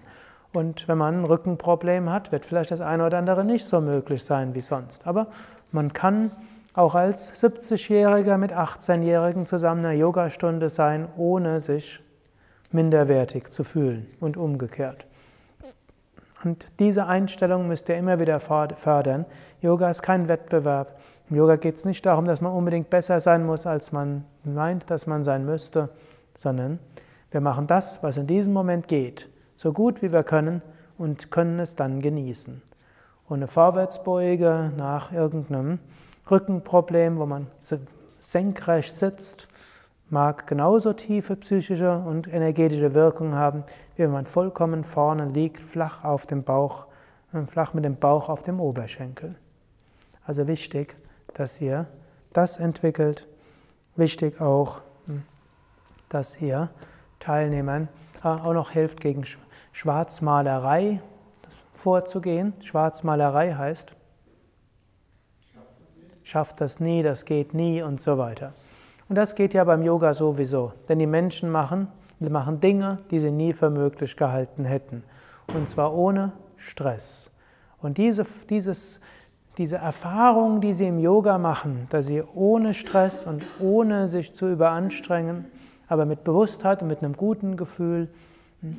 Und 0.52 0.88
wenn 0.88 0.98
man 0.98 1.20
ein 1.20 1.24
Rückenproblem 1.24 2.10
hat, 2.10 2.32
wird 2.32 2.44
vielleicht 2.44 2.70
das 2.70 2.80
eine 2.80 3.06
oder 3.06 3.18
andere 3.18 3.44
nicht 3.44 3.66
so 3.66 3.80
möglich 3.80 4.24
sein 4.24 4.54
wie 4.54 4.60
sonst. 4.60 5.06
Aber 5.06 5.28
man 5.72 5.92
kann 5.92 6.30
auch 6.74 6.94
als 6.94 7.34
70-Jähriger 7.42 8.38
mit 8.38 8.52
18-Jährigen 8.52 9.46
zusammen 9.46 9.84
eine 9.84 9.98
Yogastunde 9.98 10.68
sein, 10.68 11.08
ohne 11.16 11.60
sich 11.60 12.00
minderwertig 12.70 13.50
zu 13.50 13.64
fühlen 13.64 14.06
und 14.20 14.36
umgekehrt. 14.36 15.07
Und 16.44 16.66
diese 16.78 17.06
Einstellung 17.06 17.66
müsst 17.66 17.88
ihr 17.88 17.96
immer 17.96 18.20
wieder 18.20 18.38
fördern. 18.38 19.26
Yoga 19.60 19.90
ist 19.90 20.02
kein 20.02 20.28
Wettbewerb. 20.28 20.98
Im 21.30 21.36
Yoga 21.36 21.56
geht 21.56 21.76
es 21.76 21.84
nicht 21.84 22.06
darum, 22.06 22.26
dass 22.26 22.40
man 22.40 22.52
unbedingt 22.52 22.90
besser 22.90 23.20
sein 23.20 23.44
muss, 23.44 23.66
als 23.66 23.92
man 23.92 24.24
meint, 24.44 24.88
dass 24.90 25.06
man 25.06 25.24
sein 25.24 25.44
müsste, 25.44 25.90
sondern 26.34 26.78
wir 27.30 27.40
machen 27.40 27.66
das, 27.66 28.02
was 28.02 28.16
in 28.16 28.26
diesem 28.26 28.52
Moment 28.52 28.88
geht, 28.88 29.28
so 29.56 29.72
gut 29.72 30.00
wie 30.00 30.12
wir 30.12 30.22
können 30.22 30.62
und 30.96 31.30
können 31.30 31.58
es 31.58 31.74
dann 31.74 32.00
genießen. 32.00 32.62
Eine 33.28 33.48
Vorwärtsbeuge 33.48 34.72
nach 34.76 35.12
irgendeinem 35.12 35.80
Rückenproblem, 36.30 37.18
wo 37.18 37.26
man 37.26 37.48
senkrecht 38.20 38.92
sitzt, 38.94 39.48
mag 40.10 40.46
genauso 40.46 40.92
tiefe 40.92 41.36
psychische 41.36 41.98
und 41.98 42.32
energetische 42.32 42.94
Wirkung 42.94 43.34
haben, 43.34 43.64
wie 43.96 44.02
wenn 44.04 44.10
man 44.10 44.26
vollkommen 44.26 44.84
vorne 44.84 45.26
liegt, 45.26 45.62
flach 45.62 46.04
auf 46.04 46.26
dem 46.26 46.44
Bauch, 46.44 46.86
äh, 47.32 47.44
flach 47.46 47.74
mit 47.74 47.84
dem 47.84 47.96
Bauch 47.96 48.28
auf 48.28 48.42
dem 48.42 48.60
Oberschenkel. 48.60 49.34
Also 50.24 50.46
wichtig, 50.48 50.96
dass 51.34 51.60
ihr 51.60 51.86
das 52.32 52.58
entwickelt. 52.58 53.26
Wichtig 53.96 54.40
auch, 54.40 54.80
hm, 55.06 55.22
dass 56.08 56.40
ihr 56.40 56.70
Teilnehmern 57.18 57.88
äh, 58.22 58.28
auch 58.28 58.54
noch 58.54 58.70
hilft, 58.70 59.00
gegen 59.00 59.24
Schwarzmalerei 59.72 61.00
vorzugehen. 61.74 62.54
Schwarzmalerei 62.60 63.54
heißt, 63.54 63.92
schafft 66.24 66.60
das 66.60 66.80
nie, 66.80 67.02
das 67.02 67.24
geht 67.24 67.54
nie 67.54 67.82
und 67.82 68.00
so 68.00 68.18
weiter. 68.18 68.52
Und 69.08 69.16
das 69.16 69.34
geht 69.34 69.54
ja 69.54 69.64
beim 69.64 69.82
Yoga 69.82 70.12
sowieso, 70.12 70.72
denn 70.88 70.98
die 70.98 71.06
Menschen 71.06 71.50
machen, 71.50 71.88
machen 72.20 72.60
Dinge, 72.60 72.98
die 73.10 73.20
sie 73.20 73.30
nie 73.30 73.52
für 73.52 73.70
möglich 73.70 74.16
gehalten 74.16 74.64
hätten. 74.64 75.02
Und 75.54 75.68
zwar 75.68 75.94
ohne 75.94 76.32
Stress. 76.56 77.30
Und 77.80 77.96
diese, 77.96 78.26
dieses, 78.50 79.00
diese 79.56 79.76
Erfahrung, 79.76 80.60
die 80.60 80.72
sie 80.72 80.88
im 80.88 80.98
Yoga 80.98 81.38
machen, 81.38 81.86
dass 81.90 82.06
sie 82.06 82.22
ohne 82.34 82.74
Stress 82.74 83.24
und 83.24 83.42
ohne 83.60 84.08
sich 84.08 84.34
zu 84.34 84.50
überanstrengen, 84.50 85.46
aber 85.88 86.04
mit 86.04 86.24
Bewusstheit 86.24 86.82
und 86.82 86.88
mit 86.88 87.02
einem 87.02 87.16
guten 87.16 87.56
Gefühl 87.56 88.08
hm, 88.60 88.76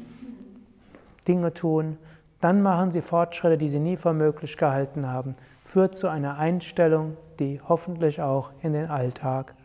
Dinge 1.28 1.54
tun, 1.54 1.98
dann 2.40 2.62
machen 2.62 2.92
sie 2.92 3.02
Fortschritte, 3.02 3.58
die 3.58 3.70
sie 3.70 3.80
nie 3.80 3.98
für 3.98 4.14
möglich 4.14 4.58
gehalten 4.58 5.08
haben, 5.08 5.34
führt 5.66 5.98
zu 5.98 6.08
einer 6.08 6.38
Einstellung, 6.38 7.18
die 7.40 7.60
hoffentlich 7.68 8.22
auch 8.22 8.52
in 8.62 8.74
den 8.74 8.90
Alltag 8.90 9.56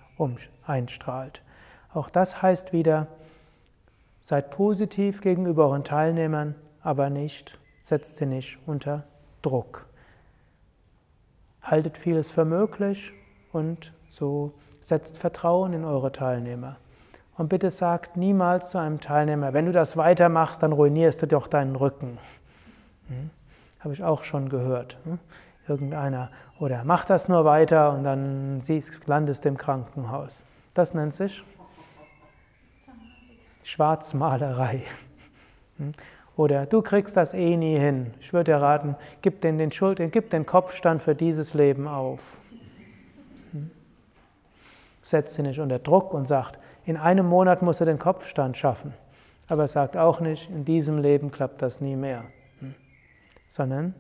einstrahlt. 0.67 1.43
Auch 1.93 2.11
das 2.11 2.43
heißt 2.43 2.73
wieder, 2.73 3.09
seid 4.21 4.51
positiv 4.51 5.21
gegenüber 5.21 5.67
euren 5.67 5.85
Teilnehmern, 5.85 6.55
aber 6.83 7.11
nicht, 7.11 7.59
setzt 7.83 8.17
sie 8.17 8.27
nicht 8.27 8.59
unter 8.67 9.05
Druck. 9.43 9.87
Haltet 11.63 11.99
vieles 11.99 12.31
für 12.31 12.45
möglich 12.45 13.13
und 13.53 13.93
so 14.11 14.53
setzt 14.81 15.19
Vertrauen 15.19 15.73
in 15.73 15.85
eure 15.85 16.13
Teilnehmer. 16.13 16.77
Und 17.37 17.49
bitte 17.49 17.71
sagt 17.71 18.17
niemals 18.17 18.71
zu 18.71 18.79
einem 18.79 19.01
Teilnehmer, 19.01 19.53
wenn 19.53 19.67
du 19.67 19.73
das 19.73 19.97
weitermachst, 19.97 20.63
dann 20.63 20.73
ruinierst 20.73 21.23
du 21.23 21.27
doch 21.27 21.49
deinen 21.49 21.75
Rücken. 21.75 22.19
Hm? 23.09 23.31
Habe 23.81 23.93
ich 23.93 24.05
auch 24.05 24.25
schon 24.25 24.49
gehört. 24.49 24.99
Hm? 25.05 25.19
Irgendeiner 25.69 26.31
oder 26.59 26.85
mach 26.85 27.05
das 27.05 27.29
nur 27.29 27.45
weiter 27.45 27.93
und 27.93 28.05
dann 28.05 28.61
landest 29.07 29.45
du 29.45 29.49
im 29.49 29.57
Krankenhaus. 29.57 30.45
Das 30.75 30.95
nennt 30.95 31.15
sich 31.15 31.45
Schwarzmalerei. 33.63 34.83
Hm? 35.79 35.93
Oder 36.37 36.67
du 36.67 36.83
kriegst 36.83 37.17
das 37.17 37.33
eh 37.33 37.57
nie 37.57 37.79
hin. 37.79 38.13
Ich 38.21 38.33
würde 38.33 38.53
dir 38.53 38.61
raten, 38.61 38.97
gib 39.23 39.41
den, 39.41 39.59
den, 39.59 39.71
Schuld, 39.73 40.01
gib 40.13 40.31
den 40.31 40.47
Kopfstand 40.47 41.03
für 41.03 41.15
dieses 41.15 41.55
Leben 41.55 41.87
auf. 41.87 42.41
Hm? 43.53 43.71
Setz 45.01 45.39
ihn 45.39 45.47
nicht 45.47 45.61
unter 45.61 45.79
Druck 45.79 46.13
und 46.13 46.27
sagt, 46.27 46.59
in 46.85 46.97
einem 46.97 47.27
Monat 47.27 47.63
musst 47.63 47.81
du 47.81 47.85
den 47.85 47.99
Kopfstand 47.99 48.57
schaffen. 48.57 48.95
Aber 49.47 49.69
sagt 49.69 49.97
auch 49.97 50.21
nicht, 50.21 50.51
in 50.51 50.65
diesem 50.65 50.99
Leben 50.99 51.31
klappt 51.31 51.63
das 51.63 51.81
nie 51.81 51.97
mehr. 51.97 52.25
Hm? 52.61 52.75
Sondern 53.49 53.95